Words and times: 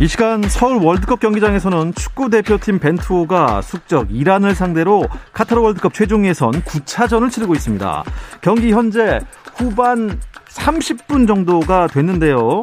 이 0.00 0.08
시간 0.08 0.42
서울 0.48 0.82
월드컵 0.82 1.20
경기장에서는 1.20 1.92
축구 1.92 2.30
대표팀 2.30 2.78
벤투호가 2.78 3.60
숙적 3.60 4.10
이란을 4.10 4.54
상대로 4.54 5.06
카타르 5.34 5.60
월드컵 5.60 5.92
최종 5.92 6.24
예선 6.24 6.52
9차전을 6.52 7.30
치르고 7.30 7.54
있습니다. 7.54 8.04
경기 8.40 8.72
현재 8.72 9.20
후반 9.56 10.18
30분 10.48 11.28
정도가 11.28 11.88
됐는데요. 11.88 12.62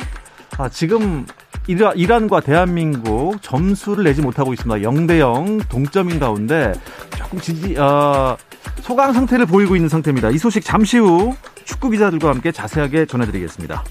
아, 0.58 0.68
지금 0.68 1.28
이란과 1.68 2.40
대한민국 2.40 3.40
점수를 3.44 4.06
내지 4.06 4.24
못하고 4.24 4.54
있습니다. 4.54 4.90
0대0 4.90 5.70
동점인 5.70 6.20
가운데 6.20 6.74
조금 7.16 7.40
지지, 7.40 7.78
어, 7.78 8.36
소강 8.82 9.14
상태를 9.14 9.46
보이고 9.46 9.76
있는 9.76 9.90
상태입니다. 9.90 10.32
이 10.32 10.40
소식 10.40 10.66
잠시 10.66 10.98
후 10.98 11.36
축구 11.66 11.92
기자들과 11.92 12.30
함께 12.30 12.52
자세하게 12.52 13.06
전해드리겠습니다. 13.06 13.84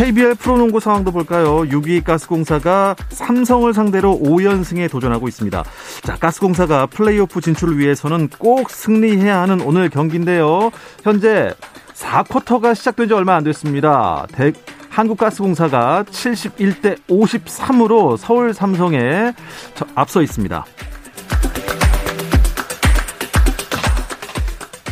KBL 0.00 0.36
프로농구 0.36 0.80
상황도 0.80 1.12
볼까요? 1.12 1.58
6위 1.58 2.02
가스공사가 2.02 2.96
삼성을 3.10 3.70
상대로 3.74 4.18
5연승에 4.18 4.90
도전하고 4.90 5.28
있습니다. 5.28 5.62
자, 6.02 6.16
가스공사가 6.16 6.86
플레이오프 6.86 7.42
진출을 7.42 7.78
위해서는 7.78 8.30
꼭 8.38 8.70
승리해야 8.70 9.42
하는 9.42 9.60
오늘 9.60 9.90
경기인데요. 9.90 10.70
현재 11.02 11.52
4쿼터가 11.92 12.74
시작된 12.74 13.08
지 13.08 13.12
얼마 13.14 13.34
안 13.36 13.44
됐습니다. 13.44 14.26
대, 14.32 14.54
한국가스공사가 14.88 16.04
71대 16.04 16.96
53으로 17.06 18.16
서울 18.16 18.54
삼성에 18.54 19.34
앞서 19.94 20.22
있습니다. 20.22 20.64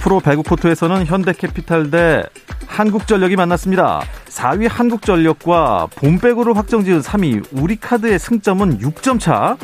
프로 0.02 0.20
배구 0.20 0.42
코트에서는 0.42 1.06
현대캐피탈 1.06 1.90
대 1.90 2.24
한국전력이 2.66 3.36
만났습니다. 3.36 4.02
4위 4.38 4.68
한국전력과 4.70 5.88
봄백으로 5.96 6.54
확정지은 6.54 7.00
3위 7.00 7.44
우리카드의 7.50 8.20
승점은 8.20 8.78
6점 8.78 9.18
차. 9.18 9.56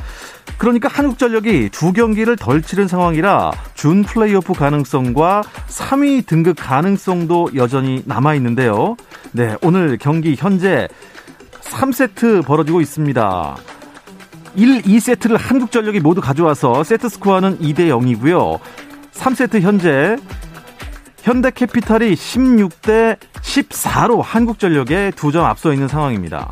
그러니까 0.59 0.89
한국전력이 0.89 1.71
두 1.71 1.93
경기를 1.93 2.35
덜 2.37 2.61
치른 2.61 2.89
상황이라 2.89 3.53
준 3.75 4.03
플레이오프 4.03 4.53
가능성과 4.53 5.43
3위 5.69 6.27
등급 6.27 6.57
가능성도 6.59 7.51
여전히 7.55 8.03
남아 8.05 8.35
있는데요. 8.35 8.97
네, 9.31 9.57
오늘 9.63 9.97
경기 9.97 10.35
현재 10.37 10.89
3세트 11.61 12.45
벌어지고 12.45 12.81
있습니다. 12.81 13.57
1, 14.57 14.83
2세트를 14.83 15.39
한국전력이 15.39 16.01
모두 16.01 16.21
가져와서 16.21 16.83
세트 16.83 17.09
스코어는 17.09 17.59
2대 17.61 17.89
0이고요. 17.89 18.59
3세트 19.13 19.61
현재 19.61 20.17
현대캐피탈이 21.25 22.13
16대 22.15 23.17
14로 23.41 24.21
한국전력에 24.23 25.13
두 25.17 25.33
점 25.33 25.45
앞서 25.47 25.73
있는 25.73 25.89
상황입니다. 25.89 26.51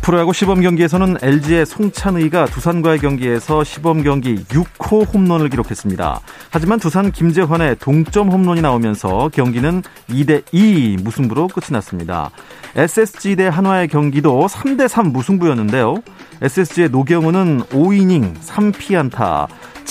프로야구 0.00 0.32
시범 0.32 0.62
경기에서는 0.62 1.18
LG의 1.20 1.66
송찬의가 1.66 2.46
두산과의 2.46 3.00
경기에서 3.00 3.62
시범 3.64 4.02
경기 4.02 4.36
6호 4.44 5.12
홈런을 5.12 5.50
기록했습니다. 5.50 6.20
하지만 6.50 6.78
두산 6.80 7.12
김재환의 7.12 7.76
동점 7.80 8.30
홈런이 8.30 8.62
나오면서 8.62 9.28
경기는 9.32 9.82
2대2 10.08 11.02
무승부로 11.02 11.48
끝이 11.48 11.66
났습니다. 11.72 12.30
SSG 12.76 13.36
대 13.36 13.48
한화의 13.48 13.88
경기도 13.88 14.46
3대3 14.46 15.12
무승부였는데요. 15.12 15.96
SSG의 16.40 16.88
노경우는 16.88 17.64
5이닝 17.64 18.38
3피안타 18.38 19.48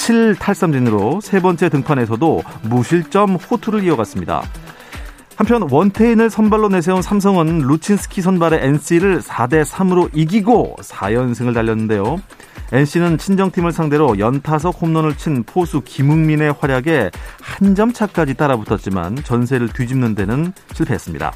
7탈삼진으로 0.09 1.22
세 1.22 1.40
번째 1.40 1.70
등판에서도 1.70 2.44
무실점 2.64 3.36
호투를 3.36 3.84
이어갔습니다. 3.84 4.42
한편 5.36 5.68
원태인을 5.72 6.30
선발로 6.30 6.68
내세운 6.70 7.02
삼성은 7.02 7.59
루친스키 7.59 8.22
선발의 8.22 8.59
NC를 8.62 9.22
4대 9.22 9.64
3으로 9.64 10.09
이기고 10.14 10.78
4연승을 10.81 11.53
달렸는데요. 11.53 12.18
NC는 12.72 13.18
친정팀을 13.18 13.72
상대로 13.72 14.19
연타석 14.19 14.81
홈런을 14.81 15.16
친 15.18 15.44
포수 15.44 15.81
김흥민의 15.81 16.56
활약에 16.59 17.09
한 17.42 17.75
점 17.75 17.94
차까지 17.94 18.34
따라붙었지만 18.34 19.16
전세를 19.24 19.69
뒤집는 19.69 20.16
데는 20.16 20.53
실패했습니다. 20.74 21.31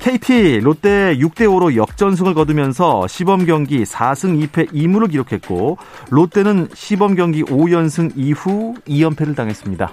KT 0.00 0.60
롯데 0.62 1.16
6대 1.16 1.46
5로 1.46 1.76
역전승을 1.76 2.34
거두면서 2.34 3.06
시범 3.06 3.46
경기 3.46 3.84
4승 3.84 4.48
2패 4.48 4.72
2무를 4.72 5.10
기록했고 5.10 5.78
롯데는 6.10 6.68
시범 6.74 7.14
경기 7.14 7.42
5연승 7.42 8.12
이후 8.16 8.74
2연패를 8.86 9.36
당했습니다. 9.36 9.92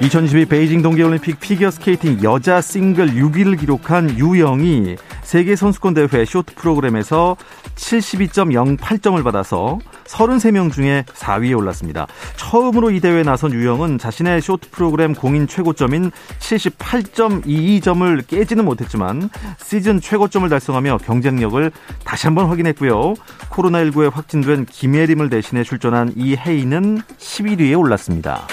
2022 0.00 0.46
베이징 0.46 0.80
동계올림픽 0.82 1.40
피겨스케이팅 1.40 2.22
여자 2.22 2.60
싱글 2.60 3.08
6위를 3.08 3.58
기록한 3.58 4.16
유영이 4.16 4.94
세계 5.22 5.56
선수권 5.56 5.94
대회 5.94 6.24
쇼트 6.24 6.54
프로그램에서 6.54 7.36
72.08점을 7.74 9.22
받아서 9.24 9.80
33명 10.04 10.72
중에 10.72 11.04
4위에 11.14 11.58
올랐습니다. 11.58 12.06
처음으로 12.36 12.92
이 12.92 13.00
대회에 13.00 13.24
나선 13.24 13.52
유영은 13.52 13.98
자신의 13.98 14.40
쇼트 14.40 14.70
프로그램 14.70 15.14
공인 15.14 15.48
최고점인 15.48 16.12
78.22점을 16.38 18.26
깨지는 18.28 18.64
못했지만 18.64 19.28
시즌 19.60 20.00
최고점을 20.00 20.48
달성하며 20.48 20.98
경쟁력을 20.98 21.72
다시 22.04 22.28
한번 22.28 22.46
확인했고요. 22.46 23.14
코로나19에 23.50 24.12
확진된 24.12 24.66
김예림을 24.66 25.28
대신해 25.28 25.64
출전한 25.64 26.12
이혜인은 26.16 27.02
11위에 27.18 27.76
올랐습니다. 27.78 28.46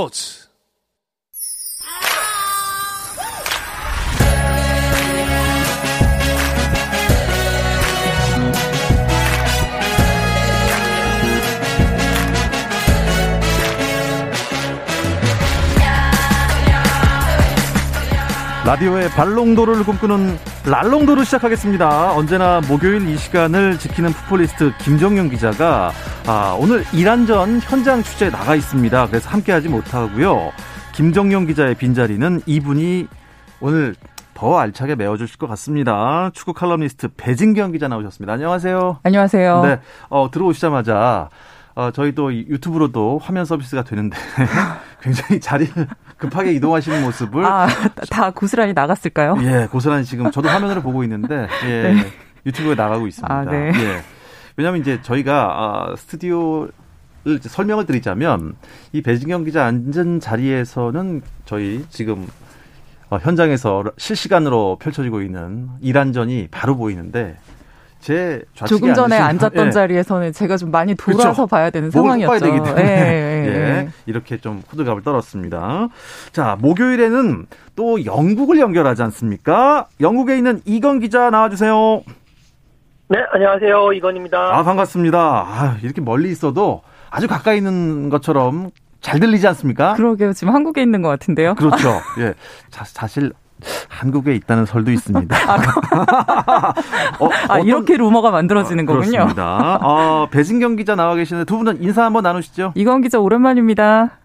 스포츠 0.00 0.48
라디오의 18.64 19.10
발롱도를 19.10 19.84
꿈꾸는 19.84 20.38
랄롱도를 20.64 21.24
시작하겠습니다. 21.26 22.12
언제나 22.12 22.60
목요일 22.62 23.06
이 23.08 23.18
시간을 23.18 23.78
지키는 23.78 24.12
풋볼리스트 24.12 24.72
김정영 24.78 25.28
기자가 25.28 25.92
아, 26.26 26.56
오늘 26.60 26.84
이란 26.92 27.26
전 27.26 27.58
현장 27.60 28.02
취재에 28.02 28.30
나가 28.30 28.54
있습니다. 28.54 29.06
그래서 29.08 29.28
함께하지 29.30 29.68
못하고요. 29.68 30.52
김정영 30.94 31.46
기자의 31.46 31.74
빈자리는 31.74 32.42
이분이 32.46 33.08
오늘 33.60 33.94
더 34.34 34.58
알차게 34.58 34.94
메워주실 34.94 35.38
것 35.38 35.48
같습니다. 35.48 36.30
축구 36.34 36.52
칼럼니스트 36.52 37.08
배진경 37.16 37.72
기자 37.72 37.88
나오셨습니다. 37.88 38.32
안녕하세요. 38.34 38.98
안녕하세요. 39.02 39.62
네, 39.64 39.80
어, 40.08 40.30
들어오시자마자 40.30 41.28
어, 41.74 41.90
저희도 41.90 42.34
유튜브로도 42.34 43.20
화면 43.22 43.44
서비스가 43.44 43.84
되는데 43.84 44.16
굉장히 45.02 45.40
자리를 45.40 45.86
급하게 46.16 46.52
이동하시는 46.52 47.02
모습을 47.02 47.44
아, 47.44 47.66
다 48.10 48.30
고스란히 48.30 48.72
나갔을까요? 48.72 49.36
예, 49.42 49.66
고스란히 49.70 50.04
지금 50.04 50.30
저도 50.30 50.48
화면으로 50.48 50.82
보고 50.82 51.02
있는데 51.04 51.48
예, 51.66 51.82
네. 51.94 52.06
유튜브에 52.46 52.74
나가고 52.74 53.06
있습니다. 53.06 53.34
아, 53.34 53.44
네. 53.44 53.72
예. 53.74 54.02
왜냐하면 54.60 54.82
이제 54.82 55.00
저희가 55.00 55.32
아, 55.32 55.96
스튜디오를 55.96 56.70
설명을 57.40 57.86
드리자면 57.86 58.56
이 58.92 59.00
배진경 59.00 59.44
기자 59.44 59.64
앉은 59.64 60.20
자리에서는 60.20 61.22
저희 61.46 61.86
지금 61.88 62.28
어, 63.08 63.16
현장에서 63.16 63.84
실시간으로 63.96 64.76
펼쳐지고 64.78 65.22
있는 65.22 65.70
이란전이 65.80 66.48
바로 66.50 66.76
보이는데 66.76 67.38
제 68.00 68.42
조금 68.52 68.92
전에 68.92 69.16
앉았던 69.16 69.68
예. 69.68 69.70
자리에서는 69.70 70.32
제가 70.34 70.58
좀 70.58 70.70
많이 70.70 70.94
돌아서 70.94 71.22
그렇죠. 71.22 71.46
봐야 71.46 71.70
되는 71.70 71.90
상황이었죠. 71.90 72.44
되기 72.44 72.62
때문에 72.62 72.82
예, 72.84 73.46
예, 73.46 73.54
예. 73.54 73.88
이렇게 74.04 74.36
좀 74.36 74.62
호들갑을 74.70 75.02
떨었습니다. 75.02 75.88
자 76.32 76.58
목요일에는 76.60 77.46
또 77.76 78.04
영국을 78.04 78.58
연결하지 78.58 79.02
않습니까? 79.04 79.88
영국에 80.02 80.36
있는 80.36 80.60
이건 80.66 81.00
기자 81.00 81.30
나와주세요. 81.30 82.02
네 83.10 83.18
안녕하세요 83.32 83.92
이건입니다. 83.94 84.38
아 84.56 84.62
반갑습니다. 84.62 85.18
아, 85.18 85.76
이렇게 85.82 86.00
멀리 86.00 86.30
있어도 86.30 86.82
아주 87.10 87.26
가까이 87.26 87.56
있는 87.56 88.08
것처럼 88.08 88.70
잘 89.00 89.18
들리지 89.18 89.48
않습니까? 89.48 89.94
그러게요. 89.94 90.32
지금 90.32 90.54
한국에 90.54 90.80
있는 90.80 91.02
것 91.02 91.08
같은데요. 91.08 91.56
그렇죠. 91.56 91.88
예. 92.20 92.34
자, 92.70 92.84
사실 92.84 93.32
한국에 93.88 94.36
있다는 94.36 94.64
설도 94.64 94.92
있습니다. 94.92 95.36
아, 95.36 95.56
어, 97.18 97.28
아 97.48 97.58
이렇게 97.58 97.96
루머가 97.96 98.30
만들어지는 98.30 98.88
어, 98.88 98.92
거군요. 98.92 99.10
그렇습니다. 99.10 99.78
어, 99.82 100.28
배진경 100.30 100.76
기자 100.76 100.94
나와 100.94 101.16
계시는데 101.16 101.46
두 101.46 101.58
분은 101.58 101.82
인사 101.82 102.04
한번 102.04 102.22
나누시죠. 102.22 102.74
이건 102.76 103.02
기자 103.02 103.18
오랜만입니다. 103.18 104.18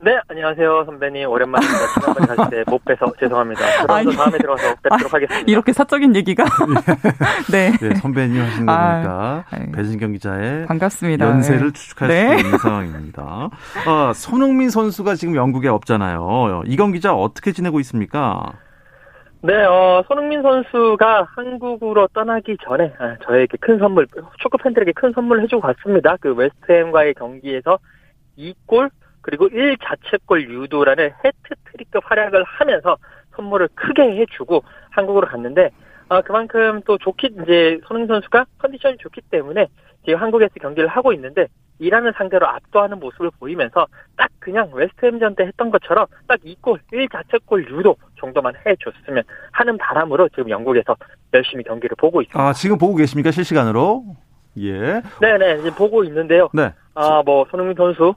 네, 0.00 0.16
안녕하세요, 0.28 0.84
선배님. 0.84 1.28
오랜만입니다. 1.28 1.86
지난번에 2.00 2.26
갔을 2.36 2.50
때 2.64 2.70
못 2.70 2.84
뵈서 2.84 3.06
죄송합니다. 3.18 3.60
그럼 3.86 4.14
다음에 4.14 4.38
들어서 4.38 4.74
뵙도록 4.82 5.12
하겠습니다. 5.12 5.44
이렇게 5.50 5.72
사적인 5.72 6.14
얘기가? 6.16 6.44
네. 7.50 7.72
네. 7.72 7.94
선배님 7.96 8.40
하시는 8.40 8.66
거 8.66 8.72
보니까 8.72 9.44
아, 9.50 9.66
배진경 9.74 10.12
기자의 10.12 10.66
반갑습니다. 10.66 11.26
연세를 11.26 11.72
네. 11.72 11.72
추측할 11.72 12.08
네. 12.08 12.36
수 12.38 12.44
있는 12.44 12.58
상황입니다. 12.58 13.50
아, 13.86 14.12
손흥민 14.14 14.70
선수가 14.70 15.14
지금 15.16 15.34
영국에 15.34 15.68
없잖아요. 15.68 16.62
이건 16.66 16.92
기자 16.92 17.14
어떻게 17.14 17.52
지내고 17.52 17.80
있습니까? 17.80 18.52
네, 19.40 19.54
어, 19.64 20.02
손흥민 20.06 20.42
선수가 20.42 21.28
한국으로 21.34 22.08
떠나기 22.12 22.56
전에 22.64 22.92
아, 22.98 23.16
저에게 23.24 23.56
큰 23.60 23.78
선물, 23.78 24.06
축구 24.40 24.58
팬들에게 24.58 24.92
큰 24.92 25.12
선물을 25.12 25.42
해주고 25.44 25.62
갔습니다. 25.62 26.16
그 26.20 26.34
웨스트햄과의 26.34 27.14
경기에서 27.14 27.78
2골 28.36 28.90
그리고 29.28 29.46
1자체골 29.48 30.48
유도라는 30.48 31.10
해트트릭급 31.22 32.02
활약을 32.10 32.44
하면서 32.44 32.96
선물을 33.36 33.68
크게 33.74 34.02
해주고 34.02 34.64
한국으로 34.90 35.26
갔는데 35.26 35.68
아, 36.08 36.22
그만큼 36.22 36.80
또 36.86 36.96
좋기 36.96 37.34
이제 37.42 37.78
손흥민 37.86 38.08
선수가 38.08 38.46
컨디션이 38.56 38.96
좋기 38.96 39.20
때문에 39.30 39.66
지금 40.06 40.18
한국에서 40.18 40.54
경기를 40.62 40.88
하고 40.88 41.12
있는데 41.12 41.46
이라는 41.78 42.12
상대로 42.16 42.46
압도하는 42.48 42.98
모습을 43.00 43.30
보이면서 43.38 43.86
딱 44.16 44.30
그냥 44.38 44.70
웨스트햄전 44.72 45.34
때 45.34 45.44
했던 45.44 45.70
것처럼 45.70 46.06
딱 46.26 46.40
2골 46.40 46.78
1자체골 46.90 47.68
유도 47.68 47.96
정도만 48.18 48.54
해줬으면 48.66 49.24
하는 49.52 49.76
바람으로 49.76 50.30
지금 50.30 50.48
영국에서 50.48 50.96
열심히 51.34 51.64
경기를 51.64 51.94
보고 51.98 52.22
있습니다. 52.22 52.40
아 52.48 52.54
지금 52.54 52.78
보고 52.78 52.94
계십니까 52.94 53.30
실시간으로? 53.30 54.04
예. 54.58 55.02
네네 55.20 55.58
지금 55.58 55.72
보고 55.72 56.02
있는데요. 56.04 56.48
네. 56.54 56.72
아 56.94 57.22
뭐 57.24 57.44
손흥민 57.50 57.76
선수 57.76 58.14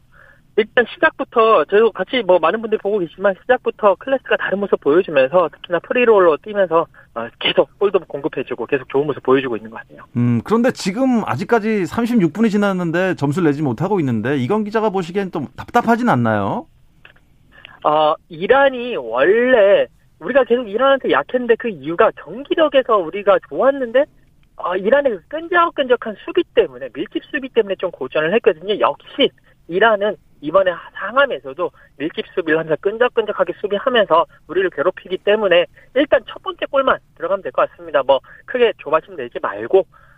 일단 0.57 0.85
시작부터 0.93 1.63
저도 1.65 1.91
같이 1.91 2.21
뭐 2.23 2.37
많은 2.39 2.61
분들이 2.61 2.77
보고 2.79 2.99
계시지만 2.99 3.33
시작부터 3.41 3.95
클래스가 3.95 4.35
다른 4.37 4.59
모습 4.59 4.79
보여주면서 4.81 5.49
특히나 5.53 5.79
free 5.79 6.02
role로 6.02 6.37
뛰면서 6.43 6.85
어, 7.15 7.27
계속 7.39 7.69
골도 7.79 7.99
공급해주고 7.99 8.65
계속 8.65 8.89
좋은 8.89 9.05
모습 9.05 9.23
보여주고 9.23 9.55
있는 9.55 9.71
것 9.71 9.77
같아요. 9.77 10.03
음 10.17 10.41
그런데 10.43 10.71
지금 10.71 11.23
아직까지 11.25 11.83
36분이 11.83 12.51
지났는데 12.51 13.15
점수를 13.15 13.49
내지 13.49 13.61
못하고 13.61 13.99
있는데 14.01 14.37
이건 14.37 14.63
기자가 14.65 14.89
보시기엔 14.89 15.31
좀 15.31 15.47
답답하진 15.55 16.09
않나요? 16.09 16.67
어 17.83 18.13
이란이 18.27 18.97
원래 18.97 19.87
우리가 20.19 20.43
계속 20.43 20.67
이란한테 20.69 21.11
약했는데 21.11 21.55
그 21.55 21.69
이유가 21.69 22.11
경기력에서 22.11 22.97
우리가 22.97 23.39
좋았는데 23.49 24.05
어, 24.57 24.75
이란의 24.75 25.13
그 25.13 25.27
끈적끈적한 25.29 26.15
수비 26.25 26.43
때문에 26.53 26.89
밀집 26.93 27.23
수비 27.31 27.49
때문에 27.49 27.75
좀 27.79 27.89
고전을 27.89 28.33
했거든요. 28.35 28.79
역시 28.79 29.29
이란은 29.67 30.15
이번에 30.41 30.71
상암에서도 30.93 31.71
밀집 31.97 32.25
수비를 32.33 32.59
하면서 32.59 32.75
끈적끈적하게 32.81 33.53
수비하면서 33.61 34.25
우리를 34.47 34.69
괴롭히기 34.71 35.19
때문에 35.19 35.65
일단 35.95 36.21
첫 36.27 36.41
번째 36.43 36.65
골만 36.65 36.97
들어가면 37.15 37.43
될 37.43 37.51
것 37.51 37.69
같습니다. 37.69 38.01
뭐 38.03 38.19
크게 38.45 38.73
조바심 38.79 39.15
내지 39.15 39.39
말고 39.41 39.85
딱 39.85 40.10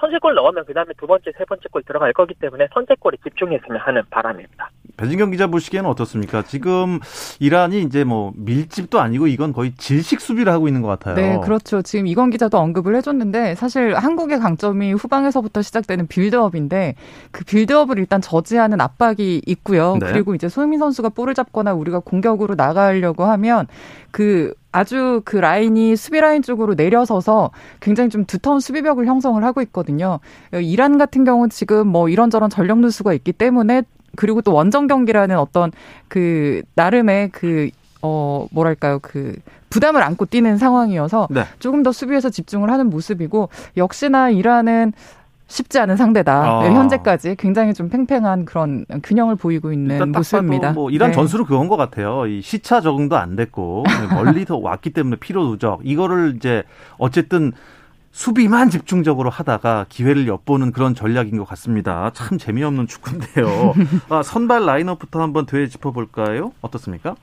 선제골 0.00 0.34
넣으면 0.34 0.64
그 0.66 0.74
다음에 0.74 0.92
두 0.98 1.06
번째, 1.06 1.32
세 1.36 1.44
번째 1.44 1.62
골 1.70 1.82
들어갈 1.82 2.12
거기 2.12 2.34
때문에 2.34 2.68
선제골에 2.72 3.18
집중했으면 3.22 3.80
하는 3.80 4.02
바람입니다. 4.10 4.70
배진경 4.96 5.30
기자 5.30 5.46
보시기에는 5.46 5.88
어떻습니까? 5.88 6.42
지금 6.42 6.98
이란이 7.38 7.82
이제 7.82 8.04
뭐 8.04 8.32
밀집도 8.36 9.00
아니고 9.00 9.28
이건 9.28 9.52
거의 9.52 9.74
질식 9.76 10.20
수비를 10.20 10.52
하고 10.52 10.66
있는 10.66 10.82
것 10.82 10.88
같아요. 10.88 11.14
네, 11.14 11.38
그렇죠. 11.42 11.82
지금 11.82 12.06
이건 12.06 12.30
기자도 12.30 12.58
언급을 12.58 12.96
해줬는데 12.96 13.54
사실 13.54 13.94
한국의 13.94 14.40
강점이 14.40 14.92
후방에서부터 14.94 15.62
시작되는 15.62 16.08
빌드업인데 16.08 16.96
그 17.30 17.44
빌드업을 17.44 17.98
일단 17.98 18.20
저지하는 18.20 18.80
압박이 18.80 19.42
있고요. 19.46 19.96
네. 20.00 20.12
그리고 20.12 20.34
이제 20.34 20.48
소유민 20.48 20.80
선수가 20.80 21.10
볼을 21.10 21.34
잡거나 21.34 21.74
우리가 21.74 22.00
공격으로 22.00 22.54
나가려고 22.56 23.24
하면 23.24 23.66
그 24.10 24.52
아주 24.70 25.22
그 25.24 25.36
라인이 25.36 25.96
수비 25.96 26.20
라인 26.20 26.42
쪽으로 26.42 26.74
내려서서 26.74 27.50
굉장히 27.80 28.10
좀 28.10 28.24
두터운 28.24 28.60
수비벽을 28.60 29.06
형성을 29.06 29.42
하고 29.42 29.62
있거든요. 29.62 30.20
이란 30.52 30.98
같은 30.98 31.24
경우는 31.24 31.50
지금 31.50 31.88
뭐 31.88 32.08
이런저런 32.08 32.50
전력 32.50 32.78
누수가 32.78 33.12
있기 33.14 33.32
때문에 33.32 33.82
그리고 34.16 34.42
또 34.42 34.52
원정 34.52 34.86
경기라는 34.86 35.38
어떤 35.38 35.70
그 36.08 36.62
나름의 36.74 37.30
그 37.30 37.70
어, 38.00 38.46
뭐랄까요, 38.52 39.00
그, 39.00 39.34
부담을 39.70 40.02
안고 40.02 40.26
뛰는 40.26 40.56
상황이어서 40.56 41.28
네. 41.30 41.44
조금 41.58 41.82
더 41.82 41.92
수비에서 41.92 42.30
집중을 42.30 42.70
하는 42.70 42.88
모습이고, 42.90 43.48
역시나 43.76 44.30
이란은 44.30 44.92
쉽지 45.48 45.78
않은 45.80 45.96
상대다. 45.96 46.58
어. 46.58 46.64
현재까지 46.64 47.34
굉장히 47.36 47.74
좀 47.74 47.88
팽팽한 47.88 48.44
그런 48.44 48.84
균형을 49.02 49.34
보이고 49.36 49.72
있는 49.72 50.12
모습입니다. 50.12 50.72
뭐 50.72 50.90
이란 50.90 51.10
네. 51.10 51.14
전술은 51.14 51.46
그건 51.46 51.68
것 51.68 51.76
같아요. 51.76 52.26
이 52.26 52.42
시차 52.42 52.80
적응도 52.80 53.16
안 53.16 53.34
됐고 53.34 53.84
멀리서 54.12 54.58
왔기 54.58 54.90
때문에 54.90 55.16
피로 55.16 55.46
누적 55.48 55.80
이거를 55.84 56.34
이제 56.36 56.62
어쨌든 56.98 57.52
수비만 58.10 58.68
집중적으로 58.68 59.30
하다가 59.30 59.86
기회를 59.88 60.26
엿보는 60.26 60.72
그런 60.72 60.94
전략인 60.94 61.38
것 61.38 61.44
같습니다. 61.48 62.10
참 62.14 62.36
재미없는 62.36 62.86
축구인데요. 62.86 63.74
아, 64.08 64.22
선발 64.22 64.64
라인업부터 64.64 65.22
한번 65.22 65.46
되짚어볼까요? 65.46 66.52
어떻습니까? 66.60 67.14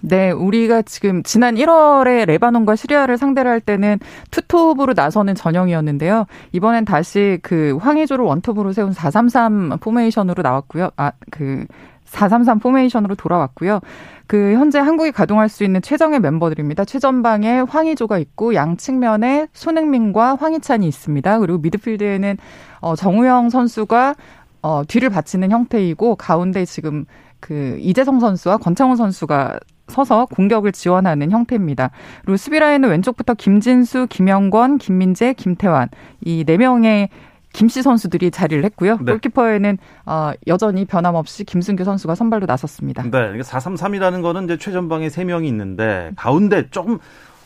네, 0.00 0.30
우리가 0.30 0.82
지금 0.82 1.22
지난 1.22 1.54
1월에 1.54 2.26
레바논과 2.26 2.76
시리아를 2.76 3.16
상대를 3.16 3.50
할 3.50 3.60
때는 3.60 3.98
투톱으로 4.30 4.92
나서는 4.94 5.34
전형이었는데요. 5.34 6.26
이번엔 6.52 6.84
다시 6.84 7.38
그 7.42 7.78
황의조를 7.80 8.24
원톱으로 8.24 8.72
세운 8.72 8.92
433 8.92 9.78
포메이션으로 9.80 10.42
나왔고요. 10.42 10.90
아, 10.96 11.12
그 11.30 11.66
433 12.04 12.58
포메이션으로 12.60 13.14
돌아왔고요. 13.14 13.80
그 14.26 14.54
현재 14.54 14.78
한국이 14.78 15.12
가동할 15.12 15.48
수 15.48 15.64
있는 15.64 15.82
최정예 15.82 16.20
멤버들입니다. 16.20 16.84
최전방에 16.84 17.60
황의조가 17.60 18.18
있고 18.18 18.54
양 18.54 18.76
측면에 18.76 19.48
손흥민과 19.52 20.36
황희찬이 20.36 20.86
있습니다. 20.86 21.38
그리고 21.40 21.58
미드필드에는 21.58 22.36
어 22.80 22.96
정우영 22.96 23.50
선수가 23.50 24.14
어 24.62 24.82
뒤를 24.86 25.10
받치는 25.10 25.50
형태이고 25.50 26.16
가운데 26.16 26.64
지금 26.64 27.04
그 27.40 27.76
이재성 27.80 28.20
선수와 28.20 28.56
권창훈 28.56 28.96
선수가 28.96 29.58
서서 29.88 30.26
공격을 30.26 30.72
지원하는 30.72 31.30
형태입니다. 31.30 31.90
그리고 32.22 32.36
수비 32.36 32.58
라인은 32.58 32.88
왼쪽부터 32.88 33.34
김진수, 33.34 34.06
김영권, 34.08 34.78
김민재, 34.78 35.34
김태환 35.34 35.88
이 36.24 36.44
네 36.46 36.56
명의 36.56 37.08
김씨 37.52 37.82
선수들이 37.82 38.30
자리를 38.32 38.64
했고요. 38.64 38.98
네. 39.00 39.12
골키퍼에는 39.12 39.78
어, 40.06 40.32
여전히 40.48 40.84
변함없이 40.84 41.44
김승규 41.44 41.84
선수가 41.84 42.16
선발로 42.16 42.46
나섰습니다. 42.46 43.02
네, 43.04 43.10
4-3-3이라는 43.10 44.22
거는 44.22 44.44
이제 44.44 44.58
최전방에 44.58 45.06
3명이 45.06 45.46
있는데 45.46 46.10
가운데 46.16 46.68
좀 46.70 46.98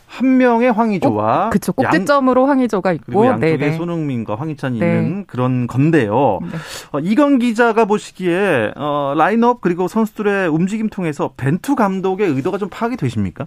한 0.08 0.38
명의 0.38 0.72
황의조와 0.72 1.50
그쵸 1.50 1.72
꼭지점으로 1.74 2.46
황의조가 2.46 2.92
있고 2.92 3.04
그리고 3.06 3.26
양쪽에 3.26 3.58
네네. 3.58 3.72
손흥민과 3.72 4.36
황희찬이 4.36 4.78
네. 4.80 4.86
있는 4.86 5.26
그런 5.26 5.66
건데요. 5.66 6.38
네. 6.42 6.48
어, 6.92 6.98
이건 6.98 7.38
기자가 7.38 7.84
보시기에 7.84 8.72
어, 8.76 9.14
라인업 9.16 9.60
그리고 9.60 9.86
선수들의 9.86 10.48
움직임 10.48 10.88
통해서 10.88 11.32
벤투 11.36 11.76
감독의 11.76 12.26
의도가 12.26 12.56
좀 12.56 12.70
파악이 12.70 12.96
되십니까? 12.96 13.46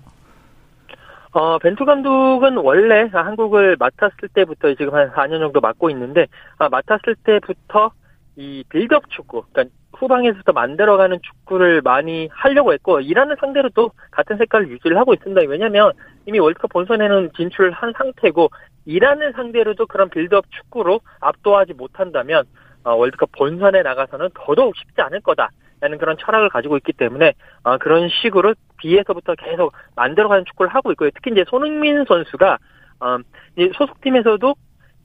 어, 1.34 1.58
벤투 1.60 1.86
감독은 1.86 2.58
원래 2.58 3.10
한국을 3.12 3.78
맡았을 3.80 4.30
때부터 4.34 4.76
지금 4.76 4.94
한 4.94 5.12
4년 5.12 5.40
정도 5.40 5.62
맡고 5.62 5.90
있는데, 5.92 6.28
아, 6.58 6.68
맡았을 6.68 7.16
때부터 7.24 7.92
이 8.36 8.64
빌드업 8.70 9.10
축구, 9.10 9.44
그러니까 9.52 9.74
후방에서부터 10.02 10.52
만들어가는 10.52 11.20
축구를 11.22 11.82
많이 11.82 12.28
하려고 12.32 12.74
했고 12.74 13.00
이란을 13.00 13.38
상대로 13.40 13.70
도 13.70 13.92
같은 14.10 14.38
색깔을 14.38 14.70
유지를 14.70 14.98
하고 14.98 15.14
있습니다. 15.14 15.42
왜냐하면 15.48 15.92
이미 16.26 16.40
월드컵 16.40 16.74
본선에는 16.74 17.32
진출한 17.38 17.94
상태고 17.96 18.50
이란을 18.86 19.34
상대로도 19.34 19.86
그런 19.86 20.10
빌드업 20.10 20.46
축구로 20.50 21.02
압도하지 21.20 21.74
못한다면 21.74 22.46
어, 22.84 22.96
월드컵 22.96 23.32
본선에 23.34 23.84
나가서는 23.84 24.30
더더욱 24.34 24.76
쉽지 24.76 25.02
않을 25.02 25.22
거다 25.22 25.50
라는 25.82 26.00
그런 26.00 26.18
철학을 26.18 26.50
가지고 26.50 26.78
있기 26.78 26.94
때문에 26.94 27.34
어, 27.64 27.78
그런 27.78 28.10
식으로 28.10 28.56
뒤에서부터 28.78 29.36
계속 29.36 29.74
만들어가는 29.96 30.46
축구를 30.46 30.74
하고 30.74 30.92
있고요. 30.92 31.12
특히 31.14 31.32
이제 31.32 31.44
손흥민 31.48 32.04
선수가 32.06 32.58
어, 33.02 33.18
소속팀에서도 33.78 34.56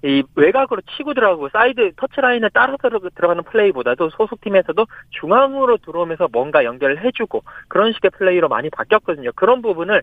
이 0.04 0.22
외곽으로 0.34 0.82
치고 0.96 1.14
들어가고 1.14 1.48
사이드 1.48 1.92
터치라인을 1.96 2.50
따라 2.50 2.76
들어가는 2.76 3.42
플레이보다도 3.44 4.10
소속팀에서도 4.10 4.86
중앙으로 5.10 5.78
들어오면서 5.78 6.28
뭔가 6.32 6.64
연결을 6.64 7.02
해주고 7.04 7.42
그런 7.68 7.92
식의 7.92 8.10
플레이로 8.12 8.48
많이 8.48 8.68
바뀌었거든요. 8.70 9.30
그런 9.34 9.62
부분을 9.62 10.02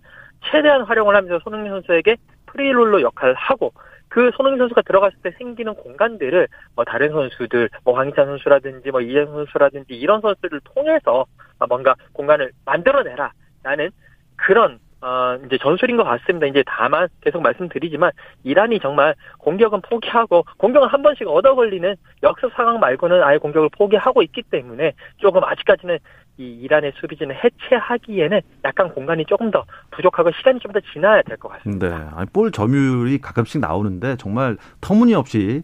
최대한 0.51 0.81
활용을 0.83 1.15
하면서 1.15 1.39
손흥민 1.43 1.71
선수에게 1.71 2.17
프리롤로 2.47 3.01
역할을 3.01 3.35
하고 3.35 3.71
그 4.09 4.29
손흥민 4.35 4.59
선수가 4.59 4.81
들어갔을 4.83 5.17
때 5.23 5.31
생기는 5.37 5.73
공간들을 5.73 6.47
뭐 6.75 6.85
다른 6.85 7.11
선수들, 7.11 7.69
뭐 7.83 7.97
황희찬 7.97 8.25
선수라든지 8.25 8.91
뭐 8.91 9.01
이현 9.01 9.25
선수라든지 9.25 9.95
이런 9.95 10.21
선수들을 10.21 10.59
통해서 10.75 11.25
뭔가 11.67 11.95
공간을 12.13 12.51
만들어내라. 12.65 13.31
라는 13.63 13.89
그런 14.35 14.77
어, 15.05 15.37
이제 15.45 15.57
전술인 15.61 15.97
것 15.97 16.03
같습니다. 16.05 16.47
이제 16.47 16.63
다만 16.65 17.09
계속 17.19 17.41
말씀드리지만 17.41 18.11
이란이 18.43 18.79
정말 18.79 19.13
공격은 19.39 19.81
포기하고 19.81 20.45
공격은 20.57 20.87
한 20.87 21.03
번씩 21.03 21.27
얻어 21.27 21.55
걸리는 21.55 21.93
역습 22.23 22.53
상황 22.55 22.79
말고는 22.79 23.21
아예 23.21 23.37
공격을 23.37 23.67
포기하고 23.77 24.21
있기 24.23 24.43
때문에 24.43 24.93
조금 25.17 25.43
아직까지는 25.43 25.97
이 26.37 26.45
이란의 26.61 26.93
수비진을 26.95 27.35
해체하기에는 27.43 28.39
약간 28.63 28.89
공간이 28.93 29.25
조금 29.25 29.51
더 29.51 29.65
부족하고 29.91 30.31
시간이 30.31 30.59
좀 30.59 30.71
더 30.71 30.79
지나야 30.93 31.21
될 31.23 31.37
것 31.37 31.49
같습니다. 31.49 31.89
네. 31.89 32.05
아니, 32.15 32.25
볼 32.31 32.51
점유율이 32.51 33.19
가끔씩 33.19 33.59
나오는데 33.59 34.15
정말 34.15 34.57
터무니없이 34.81 35.63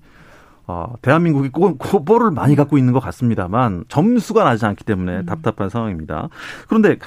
어, 0.67 0.93
대한민국이 1.01 1.49
고, 1.49 1.75
고, 1.77 2.03
볼을 2.05 2.29
많이 2.29 2.55
갖고 2.55 2.77
있는 2.77 2.93
것 2.93 2.99
같습니다만 2.99 3.85
점수가 3.87 4.43
나지 4.43 4.65
않기 4.67 4.83
때문에 4.83 5.19
음. 5.21 5.25
답답한 5.25 5.69
상황입니다. 5.69 6.27
그런데 6.67 6.97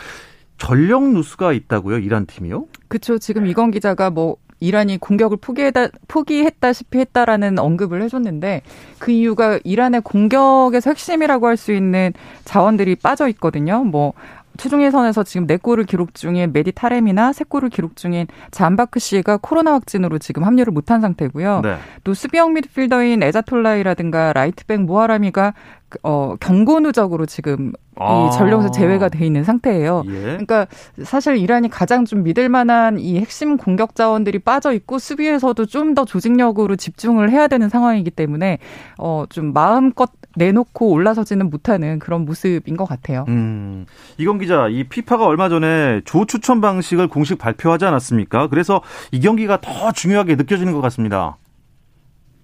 전력 0.59 1.03
누수가 1.11 1.53
있다고요? 1.53 1.99
이란 1.99 2.27
팀이요? 2.27 2.67
그렇죠. 2.89 3.19
지금 3.19 3.47
이건 3.47 3.71
기자가 3.71 4.11
뭐 4.11 4.37
이란이 4.61 4.99
공격을 4.99 5.39
포기했다, 5.41 5.89
포기했다시피 6.07 6.99
했다라는 7.01 7.59
언급을 7.59 8.01
해줬는데 8.03 8.63
그 9.01 9.11
이유가 9.11 9.59
이란의 9.65 10.03
공격에서 10.03 10.91
핵심이라고 10.91 11.49
할 11.49 11.57
수 11.57 11.73
있는 11.73 12.13
자원들이 12.45 12.97
빠져 12.97 13.29
있거든요. 13.31 13.83
뭐 13.83 14.13
최종 14.59 14.83
예선에서 14.85 15.25
지금 15.25 15.47
네 15.47 15.57
골을 15.57 15.85
기록 15.85 16.15
중인 16.15 16.53
메디 16.53 16.73
타레미나 16.73 17.33
세 17.33 17.43
골을 17.43 17.71
기록 17.71 17.97
중인 17.97 18.27
자한바크시가 18.53 19.39
코로나 19.39 19.73
확진으로 19.73 20.19
지금 20.19 20.45
합류를 20.45 20.73
못한 20.73 21.01
상태고요. 21.01 21.63
네. 21.63 21.77
또 22.05 22.15
수비형 22.15 22.53
미드필더인 22.53 23.23
에자톨라히라든가 23.23 24.33
라이트백 24.35 24.83
모하라미가 24.83 25.55
어, 26.03 26.35
경고 26.41 26.81
누적으로 26.81 27.27
지금 27.27 27.73
아. 27.97 28.27
이 28.27 28.37
전력에서 28.37 28.71
제외가 28.71 29.09
돼 29.11 29.27
있는 29.27 29.45
상태예요. 29.45 30.03
예. 30.07 30.21
그러니까 30.23 30.67
사실 31.05 31.37
이란이 31.37 31.69
가장 31.69 32.05
좀 32.07 32.23
믿을 32.23 32.49
만한 32.49 32.99
이 32.99 33.19
핵심 33.19 33.59
공격 33.59 33.95
자원들이 33.95 34.39
빠져 34.41 34.73
있고 34.73 34.99
수비에서도 34.99 35.67
좀 35.67 35.93
더 35.93 36.07
조직력으로 36.07 36.77
집중을 36.77 37.31
해야 37.31 37.49
되는 37.49 37.69
상황이기 37.69 38.11
때문에 38.13 38.59
어, 38.99 39.25
좀 39.29 39.53
마음껏 39.53 40.11
내놓고 40.37 40.89
올라서지는 40.89 41.51
못하는 41.51 41.99
그런 41.99 42.25
모습인 42.25 42.79
것 42.79 42.87
같아요. 42.87 43.27
음, 43.29 43.85
이건 44.17 44.39
기자, 44.39 44.69
이 44.69 44.85
피파가 44.85 45.27
얼마 45.27 45.51
전에 45.51 46.01
조 46.07 46.25
추천 46.25 46.63
방식을 46.63 47.09
공식 47.09 47.37
발표하지 47.37 47.85
않았습니까? 47.85 48.49
그래서 48.49 48.81
이 49.11 49.21
경기가 49.21 49.61
더 49.61 49.93
중요하게 49.93 50.37
느껴지는 50.37 50.73
것 50.73 50.81
같습니다. 50.81 51.37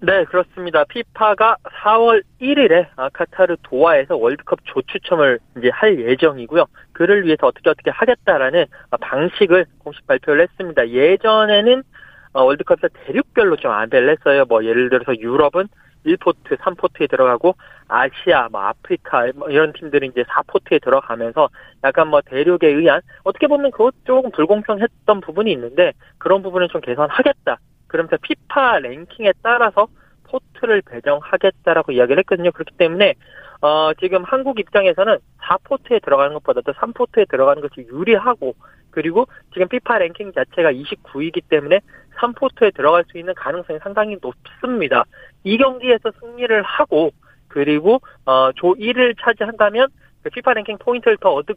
네, 0.01 0.23
그렇습니다. 0.23 0.85
피파가 0.85 1.57
4월 1.83 2.23
1일에 2.39 2.87
카타르 3.11 3.57
도하에서 3.63 4.15
월드컵 4.15 4.59
조추첨을 4.63 5.39
이제 5.57 5.69
할 5.73 5.99
예정이고요. 5.99 6.65
그를 6.93 7.25
위해서 7.25 7.47
어떻게 7.47 7.69
어떻게 7.69 7.91
하겠다라는 7.91 8.65
방식을 9.01 9.65
공식 9.79 10.07
발표를 10.07 10.43
했습니다. 10.43 10.87
예전에는 10.87 11.83
어, 12.31 12.43
월드컵에서 12.43 12.87
대륙별로 12.93 13.57
좀 13.57 13.71
안배를 13.71 14.09
했어요. 14.09 14.45
뭐 14.47 14.63
예를 14.63 14.89
들어서 14.89 15.17
유럽은 15.19 15.67
1포트, 16.05 16.57
3포트에 16.57 17.09
들어가고 17.09 17.55
아시아, 17.89 18.47
뭐 18.49 18.61
아프리카 18.61 19.27
뭐 19.35 19.49
이런 19.49 19.73
팀들은 19.73 20.11
이제 20.11 20.23
4포트에 20.23 20.81
들어가면서 20.81 21.49
약간 21.83 22.07
뭐 22.07 22.21
대륙에 22.21 22.67
의한 22.67 23.01
어떻게 23.23 23.47
보면 23.47 23.71
그것 23.71 23.93
조금 24.05 24.31
불공평했던 24.31 25.19
부분이 25.19 25.51
있는데 25.51 25.91
그런 26.19 26.41
부분을 26.41 26.69
좀 26.69 26.79
개선하겠다. 26.79 27.57
그러면서 27.89 28.15
피파 28.21 28.79
랭킹에 28.79 29.33
따라서 29.43 29.87
포트를 30.23 30.81
배정하겠다라고 30.83 31.91
이야기를 31.91 32.19
했거든요. 32.19 32.51
그렇기 32.51 32.75
때문에 32.77 33.15
어, 33.61 33.93
지금 33.99 34.23
한국 34.23 34.59
입장에서는 34.59 35.17
4포트에 35.41 36.01
들어가는 36.03 36.33
것보다도 36.35 36.71
3포트에 36.73 37.27
들어가는 37.29 37.61
것이 37.61 37.87
유리하고 37.89 38.55
그리고 38.91 39.27
지금 39.53 39.67
피파 39.67 39.97
랭킹 39.97 40.31
자체가 40.31 40.71
29위이기 40.71 41.41
때문에 41.49 41.79
3포트에 42.17 42.73
들어갈 42.73 43.03
수 43.09 43.17
있는 43.17 43.33
가능성이 43.33 43.79
상당히 43.79 44.17
높습니다. 44.21 45.03
이 45.43 45.57
경기에서 45.57 46.11
승리를 46.19 46.61
하고 46.63 47.11
그리고 47.47 47.99
어, 48.25 48.51
조 48.53 48.75
1위를 48.75 49.15
차지한다면 49.19 49.89
그 50.23 50.29
피파 50.29 50.53
랭킹 50.53 50.77
포인트를 50.77 51.17
더 51.17 51.33
얻을, 51.33 51.55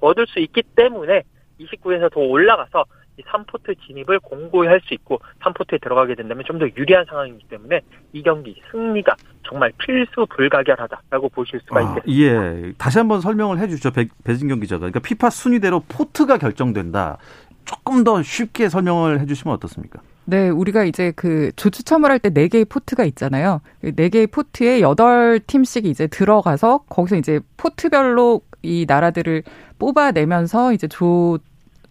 얻을 0.00 0.26
수 0.26 0.38
있기 0.38 0.62
때문에 0.74 1.22
29위에서 1.60 2.12
더 2.12 2.20
올라가서 2.20 2.84
이 2.84 3.05
3포트 3.22 3.76
진입을 3.86 4.20
공고히 4.20 4.68
할 4.68 4.80
수 4.86 4.94
있고 4.94 5.20
3포트에 5.40 5.80
들어가게 5.82 6.14
된다면 6.14 6.44
좀 6.46 6.58
더 6.58 6.66
유리한 6.76 7.04
상황이기 7.06 7.46
때문에 7.48 7.80
이 8.12 8.22
경기 8.22 8.60
승리가 8.70 9.14
정말 9.46 9.72
필수 9.78 10.26
불가결하다라고 10.26 11.28
보실 11.30 11.60
수가 11.66 11.80
아, 11.80 11.82
있겠습니다. 11.82 12.12
예. 12.22 12.72
다시 12.78 12.98
한번 12.98 13.20
설명을 13.20 13.58
해 13.58 13.68
주시죠. 13.68 13.90
배, 13.90 14.08
배진경 14.24 14.60
기자가. 14.60 14.80
그러니까 14.80 15.00
피파 15.00 15.30
순위대로 15.30 15.80
포트가 15.88 16.38
결정된다. 16.38 17.18
조금 17.64 18.04
더 18.04 18.22
쉽게 18.22 18.68
설명을 18.68 19.20
해 19.20 19.26
주시면 19.26 19.54
어떻습니까? 19.56 20.00
네, 20.24 20.48
우리가 20.48 20.84
이제 20.84 21.12
그 21.16 21.50
조추첨을 21.56 22.10
할때 22.10 22.30
네 22.30 22.48
개의 22.48 22.64
포트가 22.64 23.04
있잖아요. 23.04 23.60
네 23.80 24.08
개의 24.08 24.26
포트에 24.28 24.80
여덟 24.80 25.40
팀씩 25.46 25.86
이제 25.86 26.06
들어가서 26.06 26.84
거기서 26.88 27.16
이제 27.16 27.40
포트별로 27.56 28.40
이 28.62 28.86
나라들을 28.88 29.42
뽑아내면서 29.78 30.72
이제 30.72 30.86
조 30.88 31.38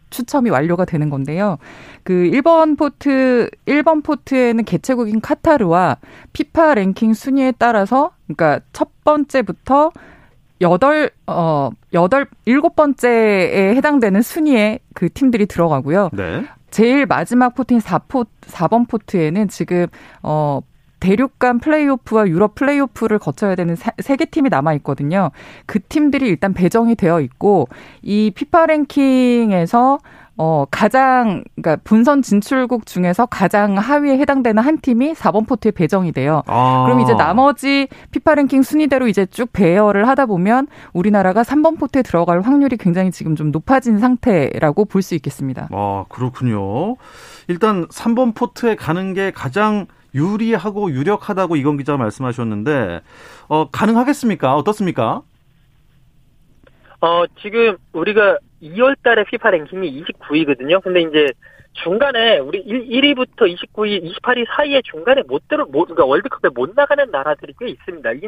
추첨이 0.10 0.50
완료가 0.50 0.86
되는 0.86 1.10
건데요. 1.10 1.58
그 2.04 2.14
1번 2.14 2.78
포트 2.78 3.50
1번 3.66 4.04
포트에는 4.04 4.64
개최국인 4.64 5.22
카타르와 5.22 5.98
피파 6.34 6.76
랭킹 6.76 7.14
순위에 7.14 7.54
따라서 7.58 8.12
그러니까 8.28 8.62
첫 8.74 8.90
번째부터 9.04 9.92
여덟 10.62 11.12
어 11.28 11.70
여덟 11.94 12.28
일곱 12.46 12.76
번째에 12.76 13.76
해당되는 13.76 14.22
순위에 14.22 14.80
그 14.94 15.12
팀들이 15.12 15.46
들어가고요. 15.46 16.10
네. 16.14 16.46
제일 16.72 17.06
마지막 17.06 17.56
포트인 17.56 17.80
4포 17.80 18.28
4번 18.42 18.88
포트에는 18.88 19.48
지금 19.48 19.88
어 20.22 20.62
대륙 21.00 21.40
간 21.40 21.60
플레이오프와 21.60 22.28
유럽 22.28 22.56
플레이오프를 22.56 23.20
거쳐야 23.20 23.56
되는 23.56 23.76
세 23.76 24.16
개 24.16 24.26
팀이 24.26 24.50
남아 24.50 24.74
있거든요. 24.76 25.32
그 25.66 25.80
팀들이 25.82 26.28
일단 26.28 26.54
배정이 26.54 26.96
되어 26.96 27.20
있고 27.22 27.68
이 28.02 28.32
피파 28.34 28.66
랭킹에서 28.68 30.00
어, 30.38 30.66
가장, 30.70 31.46
그니까 31.56 31.78
본선 31.86 32.22
진출국 32.22 32.86
중에서 32.86 33.26
가장 33.26 33.78
하위에 33.78 34.18
해당되는 34.18 34.62
한 34.62 34.80
팀이 34.82 35.14
4번 35.14 35.48
포트에 35.48 35.72
배정이 35.72 36.12
돼요. 36.12 36.44
아. 36.48 36.84
그럼 36.86 37.00
이제 37.00 37.14
나머지 37.14 37.88
피파 38.12 38.36
랭킹 38.36 38.62
순위대로 38.62 39.08
이제 39.08 39.26
쭉 39.28 39.54
배열을 39.54 40.10
하다 40.10 40.26
보면 40.26 40.68
우리나라가 40.92 41.44
3번 41.44 41.80
포트에 41.80 42.02
들어갈 42.02 42.42
확률이 42.42 42.76
굉장히 42.76 43.12
지금 43.12 43.38
좀 43.38 43.52
높아진 43.52 43.98
상태라고 44.00 44.84
볼 44.86 45.02
수 45.02 45.16
있겠습니다. 45.16 45.70
아, 45.72 46.04
그렇군요. 46.10 46.98
일단 47.48 47.88
3번 47.88 48.36
포트에 48.36 48.76
가는 48.76 49.14
게 49.14 49.32
가장 49.32 49.86
유리하고 50.16 50.90
유력하다고 50.92 51.58
이건 51.58 51.78
기자 51.78 51.98
말씀하셨는데 51.98 53.02
어, 53.50 53.70
가능하겠습니까? 53.70 54.56
어떻습니까? 54.56 55.22
어, 57.02 57.26
지금 57.42 57.78
우리가 57.94 58.40
2월 58.64 58.96
달에 59.04 59.26
피파 59.26 59.52
랭킹이 59.52 60.04
29위거든요. 60.04 60.82
근데 60.82 61.02
이제 61.02 61.28
중간에 61.84 62.40
우리 62.40 62.60
1, 62.60 63.04
위부터 63.04 63.46
29위, 63.46 64.02
28위 64.22 64.46
사이에 64.56 64.82
중간에 64.82 65.22
못 65.28 65.48
들어, 65.48 65.66
못, 65.66 65.86
그러니까 65.86 66.06
월드컵에 66.06 66.50
못 66.56 66.72
나가는 66.74 67.06
나라들이 67.12 67.54
꽤 67.60 67.68
있습니다. 67.68 68.12
이 68.14 68.22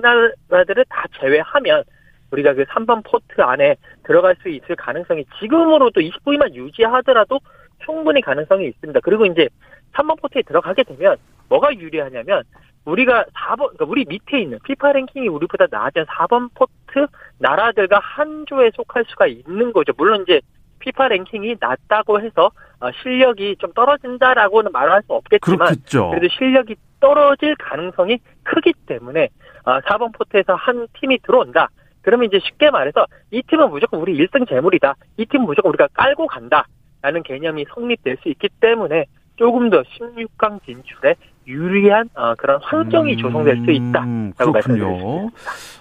나라들을 0.50 0.86
다 0.90 1.06
제외하면 1.20 1.84
우리가 2.32 2.54
그 2.54 2.66
3번 2.66 3.04
포트 3.06 3.42
안에 3.42 3.78
들어갈 4.04 4.36
수 4.42 4.50
있을 4.50 4.76
가능성이 4.76 5.26
지금으로도 5.40 6.02
29위만 6.02 6.54
유지하더라도 6.54 7.40
충분히 7.86 8.22
가능성이 8.22 8.68
있습니다. 8.68 9.00
그리고 9.02 9.26
이제 9.26 9.48
3번 9.94 10.20
포트에 10.22 10.42
들어가게 10.42 10.84
되면 10.84 11.16
뭐가 11.50 11.76
유리하냐면 11.76 12.44
우리가 12.86 13.26
4번, 13.34 13.58
그러니까 13.58 13.86
우리 13.86 14.06
밑에 14.06 14.40
있는 14.40 14.60
피파 14.64 14.94
랭킹이 14.94 15.28
우리보다 15.28 15.68
낮은 15.70 16.06
4번 16.06 16.50
포트 16.56 17.08
나라들과 17.38 18.00
한 18.00 18.46
조에 18.48 18.72
속할 18.76 19.06
수가 19.10 19.28
있는 19.28 19.74
거죠. 19.74 19.92
물론 19.98 20.24
이제 20.24 20.42
피파 20.80 21.10
랭킹이 21.10 21.58
낮다고 21.60 22.22
해서 22.22 22.52
어, 22.80 22.90
실력이 23.02 23.58
좀 23.60 23.74
떨어진다라고는 23.74 24.72
말할 24.72 25.02
수 25.04 25.14
없겠지만 25.14 25.58
그렇겠죠. 25.58 26.10
그래도 26.12 26.28
실력이 26.30 26.76
떨어질 27.00 27.56
가능성이 27.56 28.20
크기 28.44 28.74
때문에 28.86 29.30
4번 29.64 30.02
어, 30.04 30.12
포트에서 30.14 30.56
한 30.56 30.88
팀이 31.00 31.20
들어온다. 31.20 31.70
그러면 32.02 32.28
이제 32.28 32.40
쉽게 32.40 32.72
말해서 32.72 33.06
이 33.32 33.42
팀은 33.42 33.70
무조건 33.70 34.00
우리 34.00 34.18
1승 34.18 34.48
재물이다. 34.48 34.96
이 35.18 35.26
팀은 35.26 35.46
무조건 35.46 35.70
우리가 35.72 35.88
깔고 35.94 36.28
간다. 36.28 36.66
라는 37.02 37.22
개념이 37.22 37.66
성립될 37.74 38.18
수 38.22 38.30
있기 38.30 38.50
때문에 38.60 39.06
조금 39.36 39.70
더 39.70 39.84
16강 39.84 40.64
진출에 40.66 41.16
유리한 41.48 42.10
어, 42.16 42.36
그런 42.36 42.60
환경이 42.62 43.14
음, 43.14 43.18
조성될 43.18 43.64
수 43.66 43.72
있다. 43.72 44.06
그렇군요. 44.38 45.32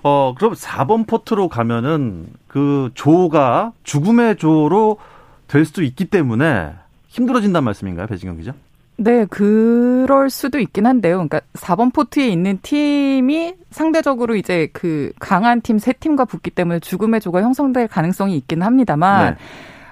어, 0.02 0.34
그럼 0.36 0.52
4번 0.54 1.06
포트로 1.06 1.48
가면은 1.48 2.26
그 2.46 2.90
조가 2.94 3.72
죽음의 3.82 4.36
조로 4.36 4.98
될 5.48 5.64
수도 5.64 5.82
있기 5.82 6.06
때문에 6.06 6.72
힘들어진단 7.08 7.64
말씀인가요, 7.64 8.06
배진경 8.06 8.36
기자? 8.38 8.52
네, 8.98 9.26
그럴 9.26 10.30
수도 10.30 10.58
있긴 10.58 10.86
한데요. 10.86 11.16
그러니까 11.16 11.40
4번 11.54 11.92
포트에 11.92 12.28
있는 12.28 12.58
팀이 12.62 13.54
상대적으로 13.70 14.36
이제 14.36 14.68
그 14.72 15.12
강한 15.18 15.60
팀 15.60 15.78
세 15.78 15.92
팀과 15.92 16.24
붙기 16.24 16.50
때문에 16.50 16.78
죽음의 16.80 17.20
조가 17.20 17.42
형성될 17.42 17.88
가능성이 17.88 18.36
있긴 18.38 18.62
합니다만 18.62 19.34
네. 19.34 19.36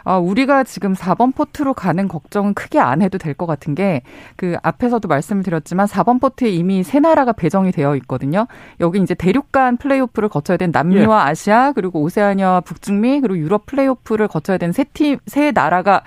어, 0.05 0.19
우리가 0.19 0.65
지금 0.65 0.95
4번 0.95 1.35
포트로 1.35 1.75
가는 1.75 2.07
걱정은 2.09 2.55
크게 2.55 2.79
안 2.79 3.03
해도 3.03 3.19
될 3.19 3.35
것 3.35 3.47
같은 3.47 3.75
게 3.75 4.03
그 4.37 4.57
앞에서도 4.63 5.07
말씀을 5.09 5.43
드렸지만 5.43 5.87
4번 5.87 6.21
포트에 6.21 6.49
이미 6.51 6.83
세 6.83 7.01
나라가 7.01 7.33
배정이 7.33 7.73
되어 7.73 7.97
있거든요. 7.97 8.47
여기 8.81 9.01
이제 9.01 9.15
대륙 9.15 9.53
간 9.53 9.77
플레이오프를 9.77 10.29
거쳐야 10.29 10.57
된 10.57 10.71
남미와 10.73 11.27
예. 11.27 11.31
아시아 11.31 11.73
그리고 11.73 12.01
오세아니아와 12.03 12.61
북중미 12.63 13.21
그리고 13.21 13.39
유럽 13.39 13.67
플레이오프를 13.67 14.29
거쳐야 14.29 14.59
되는 14.59 14.73
세 14.73 14.85
팀, 14.85 15.19
세 15.27 15.51
나라가 15.53 16.03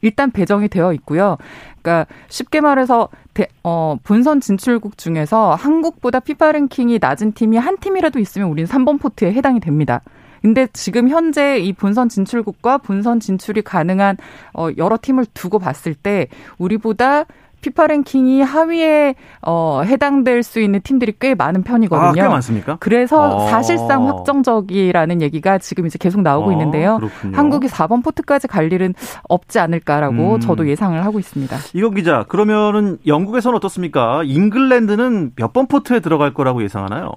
일단 0.00 0.30
배정이 0.30 0.68
되어 0.68 0.92
있고요. 0.94 1.36
그러니까 1.82 2.06
쉽게 2.28 2.60
말해서 2.60 3.08
대, 3.34 3.46
어, 3.62 3.96
본선 4.02 4.40
진출국 4.40 4.98
중에서 4.98 5.54
한국보다 5.54 6.20
피파 6.20 6.52
랭킹이 6.52 6.98
낮은 7.00 7.32
팀이 7.32 7.56
한 7.56 7.78
팀이라도 7.78 8.18
있으면 8.18 8.48
우리는 8.48 8.68
3번 8.68 9.00
포트에 9.00 9.32
해당이 9.32 9.60
됩니다. 9.60 10.00
근데 10.42 10.66
지금 10.72 11.08
현재 11.08 11.58
이 11.58 11.72
본선 11.72 12.08
진출국과 12.08 12.78
본선 12.78 13.20
진출이 13.20 13.62
가능한 13.62 14.16
어 14.54 14.68
여러 14.76 14.98
팀을 15.00 15.24
두고 15.32 15.58
봤을 15.58 15.94
때 15.94 16.26
우리보다 16.58 17.24
피파 17.62 17.86
랭킹이 17.86 18.42
하위에 18.42 19.14
어, 19.40 19.82
해당될 19.84 20.42
수 20.42 20.58
있는 20.60 20.80
팀들이 20.82 21.14
꽤 21.20 21.36
많은 21.36 21.62
편이거든요. 21.62 22.08
아, 22.08 22.12
꽤 22.12 22.22
많습니까? 22.22 22.76
그래서 22.80 23.36
어. 23.36 23.46
사실상 23.48 24.08
확정적이라는 24.08 25.22
얘기가 25.22 25.58
지금 25.58 25.86
이제 25.86 25.96
계속 25.96 26.22
나오고 26.22 26.48
어, 26.50 26.52
있는데요. 26.52 26.96
그렇군요. 26.96 27.36
한국이 27.36 27.68
4번 27.68 28.02
포트까지 28.02 28.48
갈 28.48 28.72
일은 28.72 28.94
없지 29.28 29.60
않을까라고 29.60 30.34
음. 30.34 30.40
저도 30.40 30.68
예상을 30.68 31.02
하고 31.04 31.20
있습니다. 31.20 31.56
이건 31.74 31.94
기자, 31.94 32.24
그러면은 32.28 32.98
영국에서는 33.06 33.56
어떻습니까? 33.56 34.22
잉글랜드는 34.24 35.32
몇 35.36 35.52
번 35.52 35.66
포트에 35.68 36.00
들어갈 36.00 36.32
거라고 36.34 36.62
예상하나요? 36.64 37.12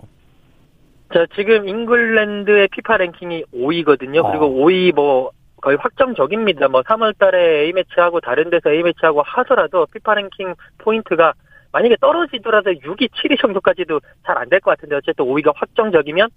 자, 1.13 1.25
지금 1.35 1.67
잉글랜드의 1.67 2.67
피파 2.69 2.97
랭킹이 2.97 3.45
5위거든요. 3.53 4.23
어. 4.25 4.29
그리고 4.31 4.47
5위 4.47 4.93
뭐 4.93 5.31
거의 5.61 5.77
확정적입니다. 5.79 6.67
뭐 6.67 6.81
3월 6.81 7.17
달에 7.17 7.61
A매치하고 7.65 8.19
다른 8.21 8.49
데서 8.49 8.69
A매치하고 8.71 9.21
하더라도 9.23 9.85
피파 9.93 10.15
랭킹 10.15 10.55
포인트가 10.79 11.33
만약에 11.71 11.97
떨어지더라도 11.99 12.71
6위, 12.71 13.09
7위 13.11 13.39
정도까지도 13.39 13.99
잘 14.25 14.37
안 14.37 14.49
될 14.49 14.59
것 14.61 14.71
같은데 14.71 14.95
어쨌든 14.95 15.25
5위가 15.25 15.53
확정적이면 15.55 16.29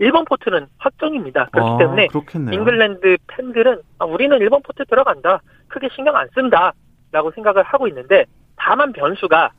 1번 0.00 0.26
포트는 0.28 0.66
확정입니다. 0.78 1.48
그렇기 1.52 1.70
아, 1.70 1.78
때문에 1.78 2.06
그렇겠네요. 2.08 2.54
잉글랜드 2.58 3.16
팬들은 3.28 3.80
아, 3.98 4.04
우리는 4.04 4.36
1번 4.38 4.62
포트 4.64 4.84
들어간다. 4.84 5.40
크게 5.68 5.88
신경 5.94 6.16
안 6.16 6.28
쓴다. 6.34 6.72
라고 7.12 7.30
생각을 7.32 7.62
하고 7.62 7.86
있는데 7.88 8.24
다만 8.56 8.92
변수가 8.92 9.50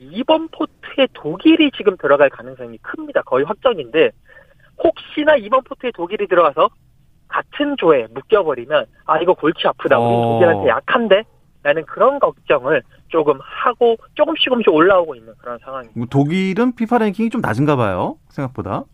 2번 0.00 0.50
포트에 0.52 1.06
독일이 1.12 1.70
지금 1.76 1.96
들어갈 1.96 2.30
가능성이 2.30 2.78
큽니다. 2.78 3.22
거의 3.22 3.44
확정인데 3.44 4.10
혹시나 4.82 5.36
2번 5.36 5.64
포트에 5.64 5.90
독일이 5.92 6.26
들어가서 6.26 6.70
같은 7.28 7.76
조에 7.76 8.06
묶여버리면 8.12 8.86
아 9.06 9.18
이거 9.20 9.34
골치 9.34 9.66
아프다. 9.66 9.98
우리 9.98 10.14
어. 10.14 10.22
독일한테 10.22 10.68
약한데 10.68 11.22
라는 11.62 11.84
그런 11.84 12.18
걱정을 12.18 12.82
조금 13.08 13.38
하고 13.42 13.96
조금씩 14.14 14.46
조금씩 14.46 14.72
올라오고 14.72 15.14
있는 15.14 15.34
그런 15.38 15.58
상황입니다. 15.58 15.98
뭐 15.98 16.06
독일은 16.10 16.74
피파 16.74 16.98
랭킹이 16.98 17.28
좀 17.28 17.40
낮은가 17.42 17.76
봐요. 17.76 18.16
생각보다. 18.28 18.84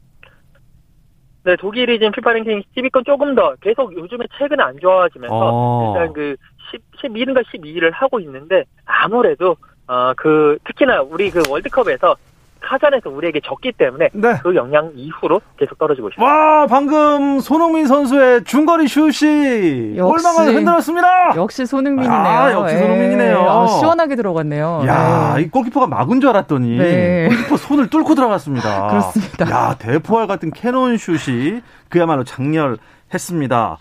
네, 1.44 1.54
독일이 1.54 2.00
지금 2.00 2.10
피파 2.10 2.32
랭킹 2.32 2.62
10위권 2.76 3.06
조금 3.06 3.36
더 3.36 3.54
계속 3.60 3.94
요즘에 3.94 4.24
최근에 4.36 4.60
안 4.64 4.76
좋아지면서 4.80 5.34
어. 5.36 5.94
일단 5.94 6.12
그 6.12 6.34
10, 6.72 6.82
11인가 7.02 7.44
12위를 7.44 7.92
하고 7.92 8.18
있는데 8.18 8.64
아무래도 8.84 9.56
어, 9.88 10.12
그, 10.16 10.58
특히나 10.64 11.02
우리 11.02 11.30
그 11.30 11.42
월드컵에서 11.48 12.16
카잔에서 12.60 13.10
우리에게 13.10 13.40
졌기 13.44 13.72
때문에 13.72 14.08
네. 14.12 14.38
그 14.42 14.54
영향 14.56 14.90
이후로 14.96 15.40
계속 15.56 15.78
떨어지고 15.78 16.08
있습니다. 16.08 16.24
와 16.24 16.66
방금 16.66 17.38
손흥민 17.38 17.86
선수의 17.86 18.42
중거리 18.44 18.88
슛이 18.88 19.96
골망을 20.00 20.54
흔들었습니다. 20.54 21.36
역시 21.36 21.64
손흥민이네요. 21.64 22.12
아, 22.18 22.52
역시 22.52 22.74
에이. 22.74 22.80
손흥민이네요. 22.80 23.38
아, 23.48 23.66
시원하게 23.68 24.16
들어갔네요. 24.16 24.82
야, 24.86 25.34
네. 25.36 25.42
이 25.42 25.48
골키퍼가 25.48 25.86
막은 25.86 26.20
줄 26.20 26.30
알았더니 26.30 26.78
네. 26.78 27.28
골키퍼 27.28 27.56
손을 27.56 27.88
뚫고 27.88 28.16
들어갔습니다. 28.16 28.88
그렇습니다. 28.90 29.50
야 29.50 29.76
대포알 29.78 30.26
같은 30.26 30.50
캐논 30.50 30.96
슛이 30.96 31.60
그야말로 31.88 32.24
장렬했습니다. 32.24 33.78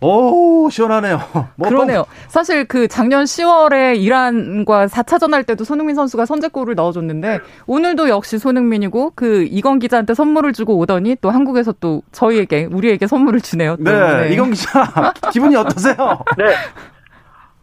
오, 0.00 0.70
시원하네요. 0.70 1.20
뭐 1.56 1.68
그러네요. 1.68 2.06
사실 2.28 2.64
그 2.64 2.88
작년 2.88 3.24
10월에 3.24 3.98
이란과 4.00 4.86
4차전 4.86 5.32
할 5.32 5.44
때도 5.44 5.64
손흥민 5.64 5.94
선수가 5.94 6.26
선제골을 6.26 6.74
넣어줬는데 6.74 7.40
오늘도 7.66 8.08
역시 8.08 8.38
손흥민이고 8.38 9.12
그 9.14 9.46
이건 9.50 9.78
기자한테 9.78 10.14
선물을 10.14 10.52
주고 10.52 10.78
오더니 10.78 11.16
또 11.20 11.30
한국에서 11.30 11.74
또 11.80 12.02
저희에게 12.12 12.66
우리에게 12.70 13.06
선물을 13.06 13.40
주네요. 13.42 13.76
네, 13.78 13.92
네, 13.92 14.32
이건 14.32 14.52
기자 14.52 15.12
기분이 15.32 15.54
어떠세요? 15.56 15.94
네. 16.38 16.54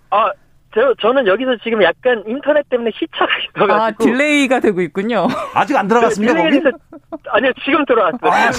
아 0.10 0.32
저, 0.78 0.94
저는 1.02 1.26
여기서 1.26 1.58
지금 1.64 1.82
약간 1.82 2.24
인터넷 2.28 2.70
때문에 2.70 2.92
시차가 2.94 3.32
있어가지고. 3.50 3.74
아, 3.74 3.92
delay가 3.98 4.60
되고 4.60 4.80
있군요. 4.82 5.28
아직 5.56 5.76
안 5.76 5.88
들어갔습니까, 5.88 6.36
네, 6.36 6.44
거기? 6.44 6.62
아니요, 7.30 7.52
지금 7.66 7.84
들어왔어요. 7.86 8.32
아, 8.32 8.52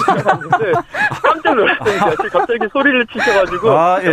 깜짝 1.23 1.55
놀랐어요. 1.55 2.15
갑자기 2.29 2.59
소리를 2.73 3.07
치셔가지고. 3.07 3.71
아, 3.71 3.99
예. 4.03 4.09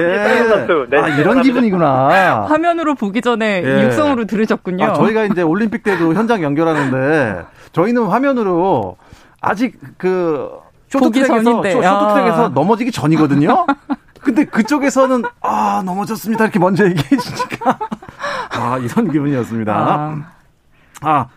네, 0.88 0.98
아, 0.98 1.08
이런 1.08 1.42
기분이구나. 1.42 2.46
화면으로 2.48 2.94
보기 2.94 3.22
전에 3.22 3.62
예. 3.64 3.84
육성으로 3.86 4.26
들으셨군요. 4.26 4.84
아, 4.84 4.92
저희가 4.92 5.24
이제 5.24 5.42
올림픽 5.42 5.82
때도 5.82 6.14
현장 6.14 6.44
연결하는데, 6.44 7.42
저희는 7.72 8.04
화면으로 8.04 8.96
아직 9.40 9.80
그, 9.98 10.48
쇼트트랙에서, 10.90 11.42
쇼트트랙에서 11.42 12.44
아. 12.44 12.50
넘어지기 12.54 12.92
전이거든요. 12.92 13.66
근데 14.26 14.44
그쪽에서는 14.44 15.22
아 15.40 15.84
넘어졌습니다 15.86 16.42
이렇게 16.42 16.58
먼저 16.58 16.84
얘기해 16.84 17.16
주니까 17.16 17.78
아 18.50 18.76
이런 18.78 19.12
기분이었습니다. 19.12 19.72
아, 19.72 20.26
아 21.00 21.28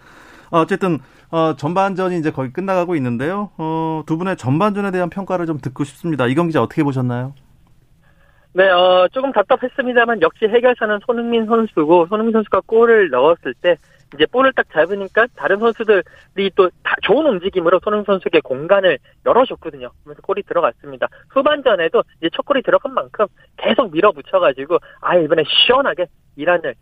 어쨌든 0.49 0.97
어, 1.29 1.55
전반전이 1.55 2.17
이제 2.17 2.31
거의 2.31 2.51
끝나가고 2.51 2.95
있는데요. 2.95 3.51
어, 3.59 4.01
두 4.07 4.17
분의 4.17 4.37
전반전에 4.37 4.89
대한 4.89 5.11
평가를 5.11 5.45
좀 5.45 5.59
듣고 5.59 5.83
싶습니다. 5.83 6.25
이경 6.25 6.47
기자 6.47 6.63
어떻게 6.63 6.83
보셨나요? 6.83 7.35
네, 8.53 8.67
어, 8.69 9.07
조금 9.11 9.31
답답했습니다만 9.31 10.21
역시 10.21 10.45
해결사는 10.45 10.99
손흥민 11.05 11.45
선수고 11.45 12.07
손흥민 12.07 12.33
선수가 12.33 12.61
골을 12.65 13.09
넣었을 13.09 13.53
때 13.61 13.77
이제 14.15 14.25
볼을 14.25 14.51
딱 14.53 14.65
잡으니까 14.71 15.27
다른 15.35 15.59
선수들이 15.59 16.51
또 16.55 16.69
좋은 17.03 17.27
움직임으로 17.27 17.79
손흥민 17.83 18.05
선수에게 18.05 18.39
공간을 18.41 18.97
열어줬거든요. 19.25 19.91
그래서 20.03 20.21
골이 20.23 20.41
들어갔습니다. 20.43 21.07
후반전에도 21.29 22.03
이제 22.17 22.29
첫 22.33 22.43
골이 22.43 22.63
들어간 22.63 22.93
만큼 22.93 23.27
계속 23.57 23.91
밀어붙여가지고 23.91 24.79
아 25.01 25.15
이번에 25.15 25.43
시원하게 25.47 26.07
이란을 26.35 26.73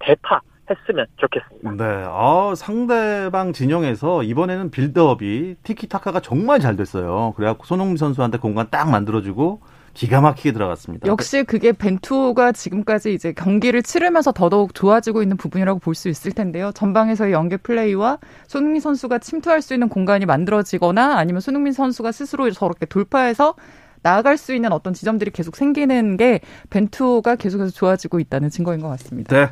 대파 0.00 0.40
했으면 0.70 1.06
좋겠습니다. 1.16 1.72
네, 1.72 2.04
아, 2.06 2.52
상대방 2.54 3.52
진영에서 3.52 4.22
이번에는 4.22 4.70
빌드업이 4.70 5.56
티키타카가 5.62 6.20
정말 6.20 6.60
잘 6.60 6.76
됐어요. 6.76 7.32
그래갖고 7.36 7.64
손흥민 7.64 7.96
선수한테 7.96 8.38
공간 8.38 8.68
딱 8.70 8.88
만들어주고 8.90 9.60
기가 9.94 10.20
막히게 10.20 10.52
들어갔습니다. 10.52 11.06
역시 11.08 11.42
그게 11.44 11.72
벤투가 11.72 12.52
지금까지 12.52 13.12
이제 13.12 13.32
경기를 13.32 13.82
치르면서 13.82 14.32
더더욱 14.32 14.74
좋아지고 14.74 15.22
있는 15.22 15.36
부분이라고 15.36 15.80
볼 15.80 15.94
수 15.94 16.08
있을 16.08 16.30
텐데요. 16.32 16.70
전방에서의 16.72 17.32
연계 17.32 17.56
플레이와 17.56 18.18
손흥민 18.46 18.80
선수가 18.80 19.18
침투할 19.18 19.62
수 19.62 19.74
있는 19.74 19.88
공간이 19.88 20.26
만들어지거나 20.26 21.16
아니면 21.18 21.40
손흥민 21.40 21.72
선수가 21.72 22.12
스스로 22.12 22.48
저렇게 22.50 22.86
돌파해서 22.86 23.54
나아갈 24.02 24.36
수 24.36 24.54
있는 24.54 24.70
어떤 24.70 24.94
지점들이 24.94 25.32
계속 25.32 25.56
생기는 25.56 26.16
게 26.16 26.40
벤투가 26.70 27.34
계속해서 27.34 27.72
좋아지고 27.72 28.20
있다는 28.20 28.48
증거인 28.48 28.80
것 28.80 28.88
같습니다. 28.90 29.36
네. 29.36 29.50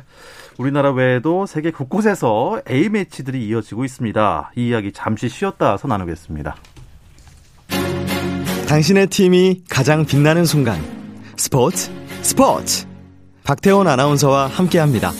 우리나라 0.57 0.91
외에도 0.91 1.45
세계 1.45 1.71
곳곳에서 1.71 2.61
A 2.69 2.87
매치들이 2.87 3.45
이어지고 3.45 3.83
있습니다. 3.83 4.51
이 4.55 4.69
이야기 4.69 4.93
잠시 4.93 5.27
쉬었다 5.27 5.71
와서 5.71 5.89
나누겠습니다. 5.89 6.55
당신의 8.67 9.07
팀이 9.07 9.63
가장 9.69 10.05
빛나는 10.05 10.43
순간 10.43 10.77
스포츠 11.37 11.89
스포츠 12.21 12.85
박태원 13.45 13.87
아나운서와 13.87 14.47
함께 14.47 14.77
합니다. 14.77 15.11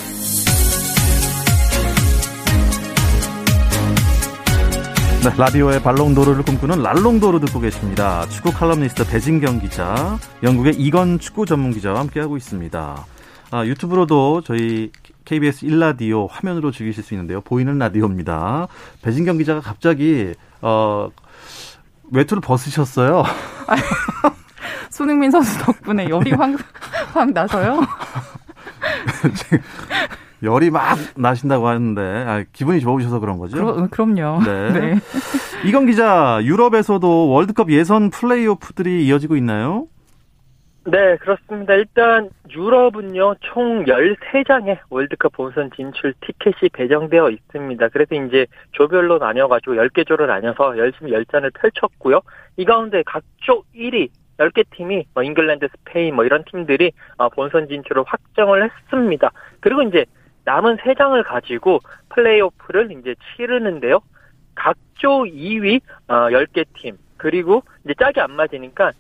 네, 5.24 5.30
라디오의 5.38 5.82
발롱도르를 5.82 6.44
꿈꾸는 6.44 6.84
랄롱도르 6.84 7.40
듣고 7.40 7.62
계십니다. 7.62 8.28
축구 8.28 8.52
칼럼니스트 8.52 9.08
배진경 9.08 9.62
기자, 9.62 10.20
영국의 10.44 10.74
이건 10.74 11.18
축구 11.18 11.46
전문 11.46 11.72
기자와 11.72 12.02
함께하고 12.02 12.36
있습니다. 12.36 13.06
아, 13.52 13.66
유튜브로도 13.66 14.42
저희 14.42 14.92
KBS 15.24 15.68
1라디오 15.68 16.28
화면으로 16.30 16.72
즐기실 16.72 17.02
수 17.02 17.14
있는데요. 17.14 17.40
보이는 17.40 17.78
라디오입니다. 17.78 18.68
배진경 19.02 19.38
기자가 19.38 19.62
갑자기 19.62 20.34
어, 20.62 21.10
외투를 22.12 22.42
벗으셨어요. 22.42 23.24
손흥민 24.90 25.32
선수 25.32 25.58
덕분에 25.60 26.10
열이 26.10 26.32
확, 26.34 26.52
확 27.14 27.32
나서요. 27.32 27.82
열이 30.44 30.70
막 30.70 30.98
나신다고 31.16 31.68
하는데 31.68 32.26
아, 32.28 32.44
기분이 32.54 32.80
좋으셔서 32.80 33.20
그런 33.20 33.38
거죠? 33.38 33.58
그러, 33.58 33.88
그럼요. 33.90 34.44
네. 34.44 34.72
네. 34.72 35.00
이건 35.66 35.88
기자, 35.88 36.40
유럽에서도 36.44 37.30
월드컵 37.30 37.72
예선 37.72 38.12
플레이오프들이 38.12 39.06
이어지고 39.08 39.36
있나요? 39.36 39.88
네, 40.90 41.18
그렇습니다. 41.18 41.74
일단 41.74 42.30
유럽은요, 42.50 43.36
총 43.42 43.84
13장의 43.84 44.80
월드컵 44.90 45.34
본선 45.34 45.70
진출 45.76 46.14
티켓이 46.22 46.70
배정되어 46.72 47.30
있습니다. 47.30 47.90
그래서 47.90 48.16
이제 48.16 48.46
조별로 48.72 49.18
나뉘어가지고 49.18 49.74
10개 49.74 50.08
조를 50.08 50.28
나뉘어서 50.28 50.78
열심히 50.78 51.12
열전을 51.12 51.52
펼쳤고요. 51.52 52.22
이 52.56 52.64
가운데 52.64 53.04
각 53.06 53.24
조 53.48 53.64
1위 53.76 54.10
10개 54.38 54.66
팀이 54.72 55.06
뭐 55.14 55.24
잉글랜드, 55.24 55.68
스페인 55.70 56.16
뭐 56.16 56.26
이런 56.26 56.44
팀들이 56.44 56.92
어, 57.18 57.30
본선 57.30 57.68
진출을 57.68 58.04
확정을 58.06 58.70
했습니다. 58.70 59.32
그리고 59.62 59.82
이제 59.82 60.06
남은 60.44 60.78
3장을 60.78 61.22
가지고 61.26 61.80
플레이오프를 62.10 62.92
이제 62.92 63.16
치르는데요. 63.36 64.00
각조 64.56 65.24
2위 65.24 65.82
10개 66.08 66.62
어, 66.62 66.72
팀 66.76 66.98
그리고 67.18 67.64
이제 67.84 67.94
짝이 67.98 68.20
안 68.20 68.32
맞으니까 68.32 68.92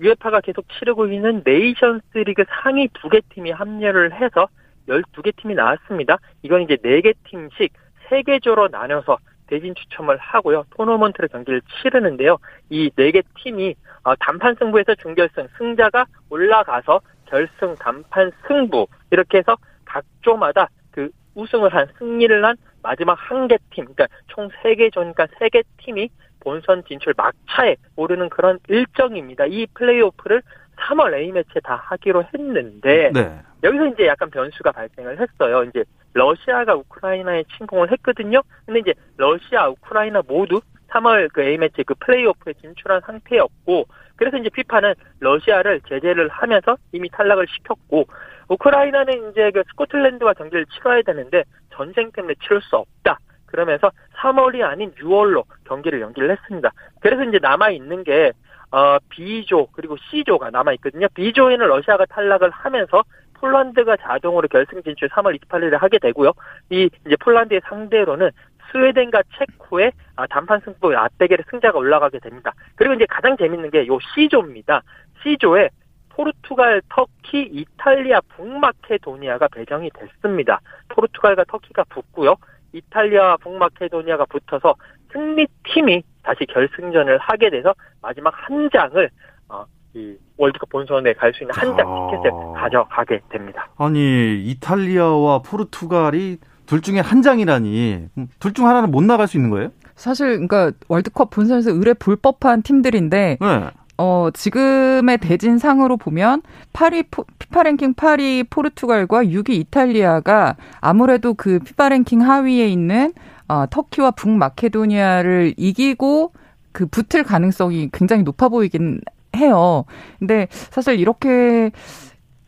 유에파가 0.00 0.40
계속 0.40 0.66
치르고 0.68 1.06
있는 1.08 1.42
네이션스 1.44 2.18
리그 2.18 2.44
상위 2.62 2.88
두 2.88 3.08
개 3.08 3.20
팀이 3.30 3.50
합류를 3.50 4.12
해서 4.12 4.48
12개 4.88 5.34
팀이 5.36 5.54
나왔습니다. 5.54 6.18
이건 6.42 6.62
이제 6.62 6.76
4개 6.76 7.14
팀씩 7.24 7.72
3개조로 8.08 8.70
나눠서 8.70 9.18
대진 9.46 9.74
추첨을 9.74 10.16
하고요. 10.18 10.64
토너먼트를 10.76 11.28
경기를 11.28 11.60
치르는데요. 11.82 12.38
이 12.70 12.90
4개 12.90 13.22
팀이 13.42 13.74
어, 14.04 14.14
단판 14.16 14.56
승부에서 14.58 14.94
중결승 14.96 15.48
승자가 15.58 16.06
올라가서 16.30 17.00
결승 17.26 17.74
단판 17.76 18.32
승부 18.46 18.86
이렇게 19.10 19.38
해서 19.38 19.56
각 19.84 20.04
조마다 20.22 20.68
그 20.90 21.10
우승을 21.34 21.74
한 21.74 21.86
승리를 21.98 22.44
한 22.44 22.56
마지막 22.82 23.14
한 23.14 23.48
개 23.48 23.58
팀, 23.70 23.84
그러니까 23.84 24.06
총 24.28 24.48
3개 24.48 24.92
조니까 24.92 25.26
3개 25.26 25.62
팀이 25.78 26.08
본선 26.48 26.82
진출 26.84 27.12
막차에 27.14 27.76
오르는 27.94 28.30
그런 28.30 28.58
일정입니다. 28.68 29.44
이 29.44 29.66
플레이오프를 29.74 30.40
3월 30.78 31.12
A매치에 31.12 31.60
다 31.62 31.74
하기로 31.74 32.24
했는데 32.32 33.10
네. 33.12 33.38
여기서 33.62 33.88
이제 33.88 34.06
약간 34.06 34.30
변수가 34.30 34.72
발생을 34.72 35.20
했어요. 35.20 35.64
이제 35.64 35.84
러시아가 36.14 36.74
우크라이나에 36.74 37.44
침공을 37.58 37.92
했거든요. 37.92 38.40
근데 38.64 38.80
이제 38.80 38.94
러시아, 39.18 39.68
우크라이나 39.68 40.22
모두 40.26 40.62
3월 40.88 41.28
그 41.34 41.42
A매치 41.42 41.84
그 41.84 41.92
플레이오프에 42.00 42.54
진출한 42.62 43.02
상태였고 43.04 43.84
그래서 44.16 44.38
이제 44.38 44.48
피파는 44.48 44.94
러시아를 45.20 45.82
제재를 45.86 46.28
하면서 46.28 46.78
이미 46.92 47.10
탈락을 47.10 47.46
시켰고 47.46 48.06
우크라이나는 48.48 49.32
이제 49.32 49.50
그 49.50 49.62
스코틀랜드와 49.68 50.32
경기를 50.32 50.64
치러야 50.64 51.02
되는데 51.02 51.44
전쟁 51.74 52.10
때문에 52.10 52.36
치를 52.42 52.62
수 52.62 52.76
없다. 52.76 53.18
그러면서 53.48 53.90
3월이 54.16 54.62
아닌 54.62 54.92
6월로 54.94 55.44
경기를 55.64 56.00
연기를 56.00 56.30
했습니다. 56.30 56.70
그래서 57.00 57.24
이제 57.24 57.38
남아 57.40 57.70
있는 57.70 58.04
게 58.04 58.32
어, 58.70 58.98
B조 59.08 59.68
그리고 59.72 59.96
C조가 60.10 60.50
남아 60.50 60.72
있거든요. 60.74 61.08
B조에는 61.14 61.66
러시아가 61.66 62.04
탈락을 62.06 62.50
하면서 62.50 63.02
폴란드가 63.34 63.96
자동으로 63.96 64.48
결승 64.48 64.82
진출 64.82 65.08
3월 65.08 65.38
28일에 65.40 65.78
하게 65.78 65.98
되고요. 65.98 66.32
이 66.70 66.90
이제 67.06 67.16
폴란드의 67.16 67.62
상대로는 67.64 68.30
스웨덴과 68.70 69.22
체코의 69.38 69.92
아, 70.16 70.26
단판 70.26 70.60
승부 70.60 70.94
앞대결의 70.94 71.44
승자가 71.50 71.78
올라가게 71.78 72.18
됩니다. 72.18 72.52
그리고 72.76 72.94
이제 72.94 73.06
가장 73.08 73.36
재밌는 73.36 73.70
게 73.70 73.86
요 73.86 73.98
C조입니다. 74.14 74.82
C조에 75.22 75.70
포르투갈, 76.10 76.82
터키, 76.88 77.42
이탈리아, 77.42 78.20
북마케도니아가 78.28 79.46
배정이 79.48 79.88
됐습니다. 79.90 80.60
포르투갈과 80.88 81.44
터키가 81.44 81.84
붙고요. 81.84 82.34
이탈리아와 82.72 83.36
북마케도니아가 83.38 84.24
붙어서 84.26 84.74
승리팀이 85.12 86.02
다시 86.22 86.44
결승전을 86.46 87.18
하게 87.18 87.50
돼서 87.50 87.74
마지막 88.02 88.32
한 88.36 88.68
장을 88.72 89.10
어, 89.48 89.64
이 89.94 90.14
월드컵 90.36 90.68
본선에 90.68 91.12
갈 91.14 91.32
수 91.32 91.42
있는 91.44 91.54
한장 91.54 91.86
아. 91.88 92.10
티켓을 92.10 92.30
가져가게 92.54 93.20
됩니다. 93.30 93.68
아니 93.78 94.42
이탈리아와 94.50 95.40
포르투갈이 95.42 96.38
둘 96.66 96.82
중에 96.82 97.00
한 97.00 97.22
장이라니 97.22 98.08
둘 98.38 98.52
중 98.52 98.66
하나는 98.68 98.90
못 98.90 99.02
나갈 99.02 99.26
수 99.26 99.38
있는 99.38 99.48
거예요? 99.50 99.70
사실 99.94 100.46
그러니까 100.46 100.70
월드컵 100.88 101.30
본선에서 101.30 101.70
의뢰 101.70 101.94
불법한 101.94 102.62
팀들인데 102.62 103.38
네. 103.40 103.70
어, 103.98 104.28
지금의 104.32 105.18
대진상으로 105.18 105.96
보면 105.96 106.42
8위 106.72 107.06
피파 107.38 107.64
랭킹 107.64 107.94
8위 107.94 108.48
포르투갈과 108.48 109.24
6위 109.24 109.50
이탈리아가 109.50 110.56
아무래도 110.80 111.34
그 111.34 111.58
피파 111.58 111.88
랭킹 111.88 112.22
하위에 112.22 112.68
있는 112.68 113.12
어, 113.48 113.64
터키와 113.68 114.12
북마케도니아를 114.12 115.54
이기고 115.56 116.32
그 116.70 116.86
붙을 116.86 117.24
가능성이 117.24 117.90
굉장히 117.92 118.22
높아 118.22 118.48
보이긴 118.48 119.00
해요. 119.36 119.84
근데 120.18 120.46
사실 120.50 121.00
이렇게 121.00 121.72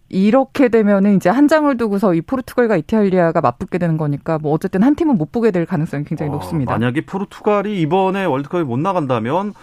이렇게 0.08 0.68
되면은 0.68 1.16
이제 1.16 1.30
한 1.30 1.48
장을 1.48 1.74
두고서 1.76 2.14
이 2.14 2.20
포르투갈과 2.20 2.76
이탈리아가 2.76 3.40
맞붙게 3.40 3.78
되는 3.78 3.96
거니까 3.96 4.38
뭐 4.38 4.52
어쨌든 4.52 4.82
한 4.82 4.94
팀은 4.94 5.16
못 5.16 5.30
보게 5.32 5.50
될 5.50 5.66
가능성이 5.66 6.04
굉장히 6.04 6.30
어, 6.30 6.34
높습니다. 6.34 6.72
만약에 6.72 7.02
포르투갈이 7.02 7.80
이번에 7.80 8.24
월드컵에 8.24 8.64
못 8.64 8.78
나간다면 8.78 9.54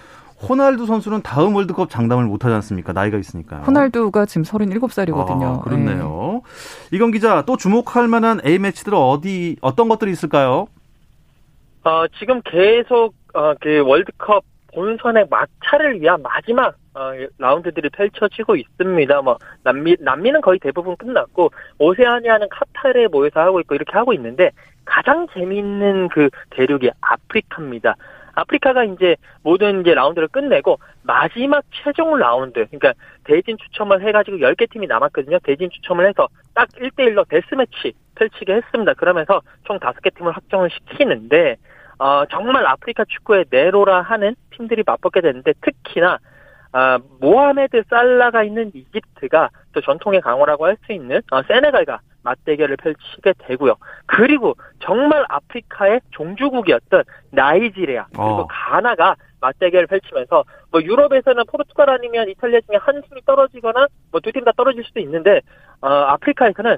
호날두 0.41 0.85
선수는 0.85 1.21
다음 1.23 1.55
월드컵 1.55 1.89
장담을 1.89 2.25
못 2.25 2.45
하지 2.45 2.53
않습니까? 2.55 2.93
나이가 2.93 3.17
있으니까요. 3.17 3.61
호날두가 3.61 4.25
지금 4.25 4.43
37살이거든요. 4.43 5.59
아, 5.59 5.61
그렇네요. 5.61 6.41
네. 6.43 6.95
이건 6.95 7.11
기자, 7.11 7.41
또 7.43 7.57
주목할 7.57 8.07
만한 8.07 8.39
A매치들 8.45 8.93
어디, 8.93 9.57
어떤 9.61 9.89
것들이 9.89 10.11
있을까요? 10.11 10.67
어, 11.83 12.05
지금 12.19 12.41
계속, 12.43 13.15
어, 13.33 13.53
그 13.59 13.79
월드컵 13.79 14.43
본선의 14.73 15.25
막차를 15.29 16.01
위한 16.01 16.21
마지막 16.21 16.75
어, 16.93 17.11
라운드들이 17.39 17.89
펼쳐지고 17.89 18.55
있습니다. 18.55 19.21
뭐 19.21 19.37
남미 19.63 19.95
남미는 19.99 20.41
거의 20.41 20.59
대부분 20.59 20.95
끝났고 20.97 21.51
오세아니아는 21.79 22.47
카타르에 22.49 23.07
모여서 23.07 23.39
하고 23.39 23.59
있고 23.61 23.75
이렇게 23.75 23.91
하고 23.93 24.13
있는데 24.13 24.51
가장 24.85 25.27
재미있는 25.33 26.09
그 26.09 26.29
대륙이 26.51 26.89
아프리카입니다. 27.01 27.95
아프리카가 28.37 28.83
이제 28.83 29.15
모든 29.41 29.81
이제 29.81 29.93
라운드를 29.93 30.27
끝내고 30.27 30.79
마지막 31.01 31.63
최종 31.71 32.15
라운드, 32.17 32.65
그러니까 32.67 32.93
대진 33.23 33.57
추첨을 33.57 34.01
해가지고 34.07 34.37
10개 34.37 34.69
팀이 34.71 34.85
남았거든요. 34.87 35.39
대진 35.39 35.69
추첨을 35.71 36.07
해서 36.07 36.27
딱 36.53 36.69
1대1로 36.69 37.27
데스매치 37.27 37.93
펼치게 38.15 38.53
했습니다. 38.53 38.93
그러면서 38.93 39.41
총 39.63 39.79
5개 39.79 40.15
팀을 40.15 40.31
확정을 40.33 40.69
시키는데, 40.69 41.55
어, 41.97 42.25
정말 42.29 42.65
아프리카 42.67 43.05
축구의 43.05 43.45
네로라 43.49 44.01
하는 44.01 44.35
팀들이 44.55 44.83
맞붙게 44.85 45.21
되는데, 45.21 45.53
특히나, 45.61 46.19
아, 46.71 46.99
모하메드 47.19 47.83
살라가 47.89 48.43
있는 48.43 48.71
이집트가 48.73 49.49
또 49.73 49.81
전통의 49.81 50.21
강호라고 50.21 50.65
할 50.65 50.77
수 50.85 50.91
있는 50.93 51.21
어, 51.31 51.41
세네갈과 51.43 51.99
맞대결을 52.23 52.75
펼치게 52.77 53.33
되고요. 53.39 53.75
그리고 54.05 54.55
정말 54.79 55.25
아프리카의 55.29 56.01
종주국이었던 56.11 57.03
나이지리아 57.31 58.07
그리고 58.09 58.23
어. 58.23 58.47
가나가 58.49 59.15
맞대결을 59.39 59.87
펼치면서 59.87 60.43
뭐 60.71 60.81
유럽에서는 60.81 61.43
포르투갈 61.49 61.89
아니면 61.89 62.27
이탈리아 62.27 62.59
중에 62.67 62.77
한 62.81 63.01
팀이 63.03 63.21
떨어지거나 63.25 63.87
뭐 64.11 64.19
두 64.19 64.31
팀 64.31 64.43
다 64.43 64.51
떨어질 64.57 64.83
수도 64.83 64.99
있는데 64.99 65.41
어, 65.81 65.87
아프리카에서는 65.87 66.77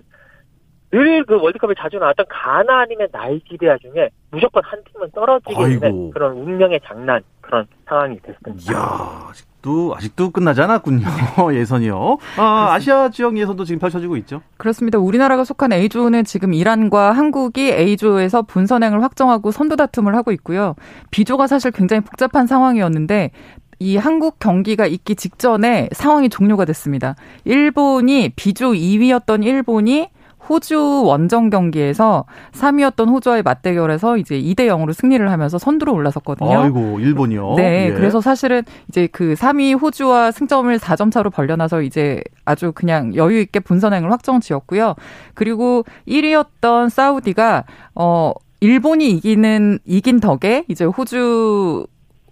늘 0.91 1.23
그 1.25 1.39
월드컵에 1.41 1.73
자주 1.78 1.97
나왔던 1.99 2.25
가나 2.30 2.80
아니면 2.82 3.08
나이지리아 3.12 3.78
중에 3.78 4.10
무조건 4.32 4.63
한 4.63 4.84
팀은 4.86 5.12
떨어지게 5.12 5.54
되는 5.80 6.10
그런 6.12 6.34
운명의 6.34 6.80
장난 6.84 7.21
그런 7.41 7.65
상황이 7.86 8.19
됐습니다. 8.21 8.71
이야, 8.73 9.32
또 9.61 9.93
아직도 9.95 10.31
끝나지 10.31 10.61
않았군요. 10.61 11.05
예선이요. 11.53 12.17
아, 12.37 12.73
아시아 12.73 13.09
지역 13.09 13.37
예선도 13.37 13.65
지금 13.65 13.79
펼쳐지고 13.79 14.17
있죠. 14.17 14.41
그렇습니다. 14.57 14.97
우리나라가 14.99 15.43
속한 15.43 15.73
A조는 15.73 16.23
지금 16.25 16.53
이란과 16.53 17.11
한국이 17.11 17.71
A조에서 17.71 18.43
분선행을 18.43 19.03
확정하고 19.03 19.51
선두 19.51 19.75
다툼을 19.75 20.15
하고 20.15 20.31
있고요. 20.31 20.75
B조가 21.11 21.47
사실 21.47 21.71
굉장히 21.71 22.01
복잡한 22.01 22.47
상황이었는데 22.47 23.31
이 23.79 23.95
한국 23.95 24.39
경기가 24.39 24.85
있기 24.85 25.15
직전에 25.15 25.89
상황이 25.93 26.29
종료가 26.29 26.65
됐습니다. 26.65 27.15
일본이 27.45 28.29
B조 28.35 28.73
2위였던 28.73 29.45
일본이 29.45 30.09
호주 30.49 31.03
원정 31.05 31.51
경기에서 31.51 32.25
3위였던 32.53 33.07
호주와의 33.09 33.43
맞대결에서 33.43 34.17
이제 34.17 34.41
2대 34.41 34.62
0으로 34.67 34.93
승리를 34.93 35.29
하면서 35.31 35.57
선두로 35.57 35.93
올라섰거든요. 35.93 36.59
아이고, 36.59 36.99
일본이요. 36.99 37.53
네, 37.55 37.88
예. 37.88 37.93
그래서 37.93 38.19
사실은 38.19 38.63
이제 38.88 39.07
그 39.12 39.35
3위 39.35 39.79
호주와 39.79 40.31
승점을 40.31 40.75
4점 40.79 41.12
차로 41.12 41.29
벌려놔서 41.29 41.83
이제 41.83 42.21
아주 42.45 42.71
그냥 42.73 43.15
여유 43.15 43.39
있게 43.39 43.59
분선행을 43.59 44.12
확정 44.12 44.39
지었고요. 44.39 44.95
그리고 45.35 45.85
1위였던 46.07 46.89
사우디가 46.89 47.65
어 47.95 48.33
일본이 48.62 49.12
이기는 49.12 49.79
이긴 49.85 50.19
덕에 50.19 50.65
이제 50.67 50.85
호주 50.85 51.85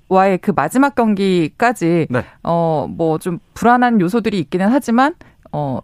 와의 0.09 0.39
그 0.39 0.51
마지막 0.55 0.95
경기까지 0.95 2.07
네. 2.09 2.23
어뭐 2.43 3.19
좀 3.19 3.39
불안한 3.53 4.01
요소들이 4.01 4.39
있기는 4.39 4.67
하지만 4.69 5.15
어 5.51 5.79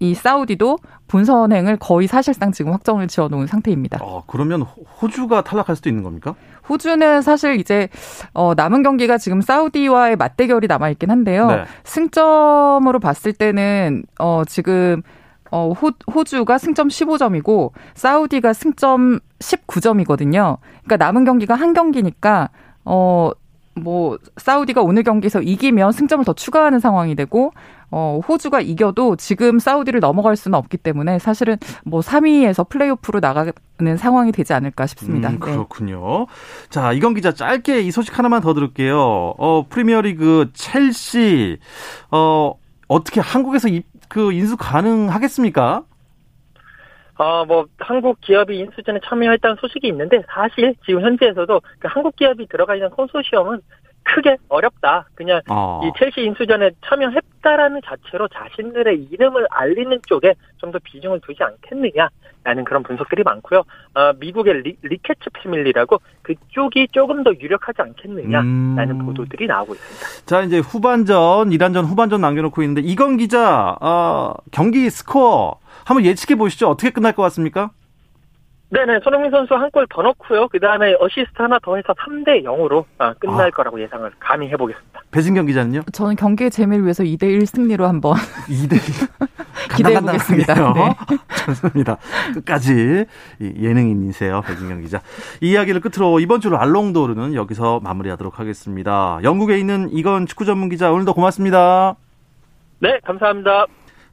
이 0.00 0.14
사우디도 0.14 0.78
본선행을 1.08 1.76
거의 1.78 2.06
사실상 2.06 2.52
지금 2.52 2.72
확정을 2.72 3.08
지어 3.08 3.28
놓은 3.28 3.46
상태입니다. 3.46 3.98
어, 4.02 4.24
그러면 4.26 4.62
호주가 4.62 5.42
탈락할 5.42 5.76
수도 5.76 5.88
있는 5.88 6.02
겁니까? 6.02 6.34
호주는 6.68 7.22
사실 7.22 7.60
이제 7.60 7.88
어 8.34 8.54
남은 8.54 8.82
경기가 8.82 9.18
지금 9.18 9.40
사우디와의 9.40 10.16
맞대결이 10.16 10.66
남아 10.66 10.90
있긴 10.90 11.10
한데요. 11.10 11.46
네. 11.46 11.64
승점으로 11.84 12.98
봤을 12.98 13.32
때는 13.32 14.02
어 14.18 14.42
지금 14.46 15.02
어 15.50 15.72
호, 15.72 15.92
호주가 16.12 16.58
승점 16.58 16.88
15점이고 16.88 17.70
사우디가 17.94 18.52
승점 18.52 19.20
19점이거든요. 19.38 20.58
그러니까 20.84 20.96
남은 20.96 21.24
경기가 21.24 21.54
한 21.54 21.72
경기니까 21.72 22.50
어 22.84 23.30
뭐 23.76 24.18
사우디가 24.36 24.82
오늘 24.82 25.02
경기에서 25.02 25.42
이기면 25.42 25.92
승점을 25.92 26.24
더 26.24 26.32
추가하는 26.32 26.80
상황이 26.80 27.14
되고 27.14 27.52
어 27.90 28.20
호주가 28.26 28.60
이겨도 28.60 29.16
지금 29.16 29.58
사우디를 29.58 30.00
넘어갈 30.00 30.34
수는 30.34 30.58
없기 30.58 30.78
때문에 30.78 31.18
사실은 31.18 31.56
뭐 31.84 32.00
3위에서 32.00 32.68
플레이오프로 32.68 33.20
나가는 33.20 33.52
상황이 33.96 34.32
되지 34.32 34.54
않을까 34.54 34.86
싶습니다. 34.86 35.28
음, 35.28 35.32
네. 35.34 35.38
그렇군요. 35.38 36.26
자, 36.68 36.92
이건 36.92 37.14
기자 37.14 37.32
짧게 37.32 37.82
이 37.82 37.90
소식 37.90 38.18
하나만 38.18 38.40
더 38.40 38.54
들을게요. 38.54 38.98
어, 38.98 39.66
프리미어리그 39.68 40.50
첼시 40.54 41.58
어, 42.10 42.54
어떻게 42.88 43.20
한국에서 43.20 43.68
이, 43.68 43.82
그 44.08 44.32
인수 44.32 44.56
가능하겠습니까? 44.56 45.84
어, 47.18 47.44
뭐, 47.46 47.66
한국 47.78 48.20
기업이 48.20 48.58
인수전에 48.58 49.00
참여했다는 49.04 49.56
소식이 49.60 49.88
있는데, 49.88 50.22
사실 50.28 50.74
지금 50.84 51.00
현지에서도 51.00 51.60
그 51.78 51.88
한국 51.88 52.14
기업이 52.16 52.46
들어가 52.46 52.74
있는 52.74 52.90
컨소시엄은 52.90 53.60
크게 54.14 54.36
어렵다. 54.48 55.08
그냥 55.14 55.40
어. 55.48 55.80
이 55.84 55.90
첼시 55.98 56.20
인수전에 56.22 56.70
참여했다라는 56.84 57.80
자체로 57.84 58.28
자신들의 58.28 59.08
이름을 59.10 59.46
알리는 59.50 60.00
쪽에 60.06 60.34
좀 60.58 60.66
더 60.72 60.78
비중을 60.82 61.20
두지 61.20 61.42
않겠느냐라는 61.42 62.64
그런 62.64 62.82
분석들이 62.82 63.22
많고요. 63.22 63.60
어, 63.94 64.12
미국의 64.18 64.62
리, 64.62 64.76
리케츠 64.82 65.30
패밀리라고 65.32 66.00
그쪽이 66.22 66.88
조금 66.92 67.22
더 67.22 67.32
유력하지 67.38 67.82
않겠느냐라는 67.82 68.90
음. 68.90 69.06
보도들이 69.06 69.46
나오고 69.46 69.74
있습니다. 69.74 70.26
자, 70.26 70.42
이제 70.42 70.58
후반전, 70.58 71.52
이란전 71.52 71.84
후반전 71.84 72.20
남겨놓고 72.20 72.62
있는데, 72.62 72.80
이건 72.80 73.16
기자, 73.16 73.76
어, 73.80 74.34
경기 74.50 74.90
스코어 74.90 75.58
한번 75.84 76.04
예측해 76.04 76.36
보시죠. 76.36 76.68
어떻게 76.68 76.90
끝날 76.90 77.12
것 77.12 77.22
같습니까? 77.22 77.70
네네, 78.68 78.98
손흥민 79.04 79.30
선수 79.30 79.54
한 79.54 79.70
골 79.70 79.86
더 79.88 80.02
넣고요. 80.02 80.48
그 80.48 80.58
다음에 80.58 80.94
어시스트 80.98 81.40
하나 81.40 81.58
더 81.62 81.76
해서 81.76 81.94
3대 81.94 82.42
0으로 82.44 82.84
끝날 83.20 83.46
아. 83.48 83.50
거라고 83.50 83.80
예상을 83.80 84.10
감히 84.18 84.48
해보겠습니다. 84.48 85.00
배진경 85.12 85.46
기자는요? 85.46 85.82
저는 85.92 86.16
경기의 86.16 86.50
재미를 86.50 86.82
위해서 86.84 87.04
2대 87.04 87.24
1 87.24 87.46
승리로 87.46 87.86
한번 87.86 88.14
2대 88.48 88.76
기대해 89.76 90.00
보겠습니다. 90.00 90.72
네. 90.72 90.94
좋습니다. 91.46 91.96
끝까지 92.34 93.04
이 93.40 93.52
예능인이세요, 93.62 94.42
배진경 94.42 94.80
기자. 94.80 95.00
이 95.40 95.52
이야기를 95.52 95.80
끝으로 95.80 96.18
이번 96.18 96.40
주 96.40 96.54
알롱도르는 96.54 97.34
여기서 97.34 97.80
마무리하도록 97.84 98.38
하겠습니다. 98.40 99.20
영국에 99.22 99.58
있는 99.58 99.88
이건 99.92 100.26
축구 100.26 100.44
전문 100.44 100.68
기자 100.68 100.90
오늘도 100.90 101.14
고맙습니다. 101.14 101.94
네, 102.80 102.98
감사합니다. 103.04 103.66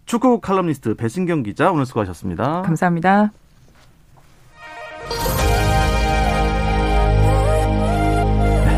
축구 0.06 0.39
칼럼니스트 0.42 0.96
배진경 0.96 1.42
기자 1.44 1.72
오늘 1.72 1.86
수고하셨습니다. 1.86 2.62
감사합니다. 2.63 3.32